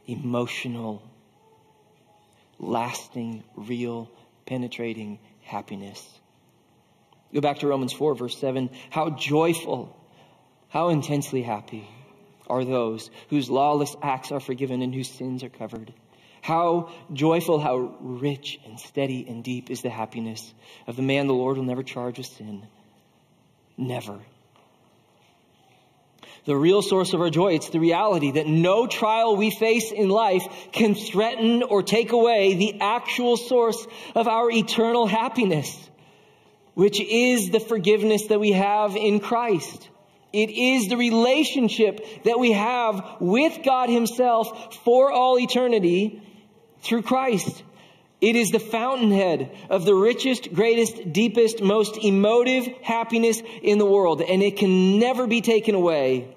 emotional, 0.05 1.01
lasting, 2.59 3.43
real, 3.55 4.11
penetrating 4.45 5.17
happiness. 5.41 6.19
Go 7.35 7.41
back 7.41 7.59
to 7.59 7.67
Romans 7.67 7.91
4, 7.91 8.15
verse 8.15 8.37
7. 8.37 8.69
How 8.89 9.09
joyful, 9.09 9.93
how 10.69 10.87
intensely 10.87 11.41
happy 11.41 11.85
are 12.47 12.63
those 12.63 13.11
whose 13.29 13.49
lawless 13.49 13.93
acts 14.01 14.31
are 14.31 14.39
forgiven 14.39 14.81
and 14.81 14.95
whose 14.95 15.09
sins 15.09 15.43
are 15.43 15.49
covered. 15.49 15.93
How 16.41 16.91
joyful, 17.11 17.59
how 17.59 17.97
rich 17.99 18.61
and 18.65 18.79
steady 18.79 19.25
and 19.27 19.43
deep 19.43 19.69
is 19.69 19.81
the 19.81 19.89
happiness 19.89 20.53
of 20.87 20.95
the 20.95 21.01
man 21.01 21.27
the 21.27 21.33
Lord 21.33 21.57
will 21.57 21.65
never 21.65 21.83
charge 21.83 22.19
with 22.19 22.27
sin. 22.27 22.65
Never. 23.75 24.17
The 26.45 26.55
real 26.55 26.81
source 26.81 27.11
of 27.11 27.19
our 27.19 27.29
joy, 27.29 27.55
it's 27.55 27.69
the 27.69 27.81
reality 27.81 28.31
that 28.33 28.47
no 28.47 28.87
trial 28.87 29.35
we 29.35 29.51
face 29.51 29.91
in 29.91 30.07
life 30.07 30.43
can 30.71 30.95
threaten 30.95 31.63
or 31.63 31.83
take 31.83 32.13
away 32.13 32.53
the 32.53 32.79
actual 32.79 33.35
source 33.35 33.85
of 34.13 34.29
our 34.29 34.49
eternal 34.49 35.05
happiness, 35.05 35.89
which 36.75 37.01
is 37.01 37.49
the 37.49 37.59
forgiveness 37.59 38.27
that 38.27 38.39
we 38.39 38.51
have 38.51 38.95
in 38.95 39.19
Christ. 39.19 39.89
It 40.31 40.49
is 40.49 40.89
the 40.89 40.97
relationship 40.97 42.23
that 42.25 42.37
we 42.37 42.51
have 42.51 43.17
with 43.19 43.63
God 43.63 43.89
Himself 43.89 44.75
for 44.83 45.11
all 45.11 45.39
eternity 45.39 46.21
through 46.81 47.03
Christ. 47.03 47.63
It 48.21 48.35
is 48.35 48.51
the 48.51 48.59
fountainhead 48.59 49.51
of 49.69 49.85
the 49.85 49.95
richest, 49.95 50.53
greatest, 50.53 51.11
deepest, 51.13 51.61
most 51.61 51.97
emotive 51.97 52.67
happiness 52.81 53.41
in 53.61 53.77
the 53.77 53.85
world, 53.85 54.21
and 54.21 54.43
it 54.43 54.57
can 54.57 54.99
never 54.99 55.27
be 55.27 55.41
taken 55.41 55.75
away 55.75 56.35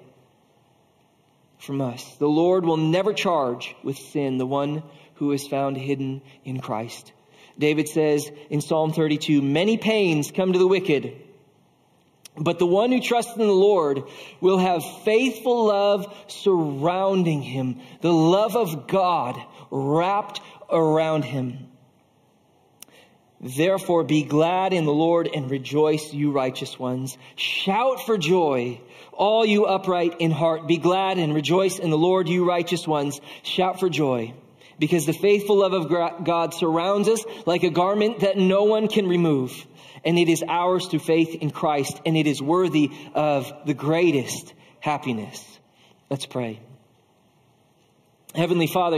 from 1.59 1.81
us. 1.81 2.15
The 2.17 2.27
Lord 2.27 2.65
will 2.65 2.77
never 2.77 3.13
charge 3.13 3.75
with 3.83 3.97
sin 3.97 4.37
the 4.37 4.45
one 4.45 4.83
who 5.15 5.31
is 5.33 5.47
found 5.47 5.77
hidden 5.77 6.21
in 6.45 6.61
Christ. 6.61 7.11
David 7.59 7.89
says 7.89 8.31
in 8.49 8.61
Psalm 8.61 8.93
32, 8.93 9.41
many 9.41 9.77
pains 9.77 10.31
come 10.31 10.53
to 10.53 10.59
the 10.59 10.67
wicked, 10.67 11.13
but 12.37 12.57
the 12.57 12.65
one 12.65 12.91
who 12.91 13.01
trusts 13.01 13.35
in 13.35 13.45
the 13.45 13.51
Lord 13.51 14.03
will 14.39 14.57
have 14.57 14.81
faithful 15.03 15.65
love 15.65 16.15
surrounding 16.27 17.41
him, 17.41 17.81
the 17.99 18.13
love 18.13 18.55
of 18.55 18.87
God 18.87 19.37
wrapped 19.69 20.39
around 20.71 21.25
him. 21.25 21.67
Therefore 23.41 24.03
be 24.03 24.23
glad 24.23 24.73
in 24.73 24.85
the 24.85 24.93
Lord 24.93 25.29
and 25.33 25.51
rejoice, 25.51 26.13
you 26.13 26.31
righteous 26.31 26.79
ones. 26.79 27.17
Shout 27.35 28.05
for 28.05 28.17
joy, 28.17 28.79
all 29.11 29.45
you 29.45 29.65
upright 29.65 30.15
in 30.19 30.31
heart. 30.31 30.67
Be 30.67 30.77
glad 30.77 31.17
and 31.17 31.33
rejoice 31.33 31.79
in 31.79 31.89
the 31.89 31.97
Lord, 31.97 32.29
you 32.29 32.45
righteous 32.45 32.87
ones. 32.87 33.19
Shout 33.43 33.79
for 33.79 33.89
joy 33.89 34.33
because 34.79 35.05
the 35.05 35.13
faithful 35.13 35.57
love 35.57 35.73
of 35.73 35.89
God 35.89 36.53
surrounds 36.53 37.07
us 37.07 37.23
like 37.45 37.63
a 37.63 37.69
garment 37.69 38.21
that 38.21 38.37
no 38.37 38.63
one 38.63 38.87
can 38.87 39.07
remove. 39.07 39.53
And 40.03 40.17
it 40.17 40.29
is 40.29 40.43
ours 40.47 40.87
through 40.87 40.99
faith 40.99 41.35
in 41.35 41.51
Christ 41.51 41.99
and 42.05 42.15
it 42.17 42.25
is 42.25 42.41
worthy 42.41 42.89
of 43.13 43.51
the 43.65 43.73
greatest 43.73 44.53
happiness. 44.79 45.45
Let's 46.09 46.25
pray. 46.25 46.61
Heavenly 48.33 48.67
Father, 48.67 48.97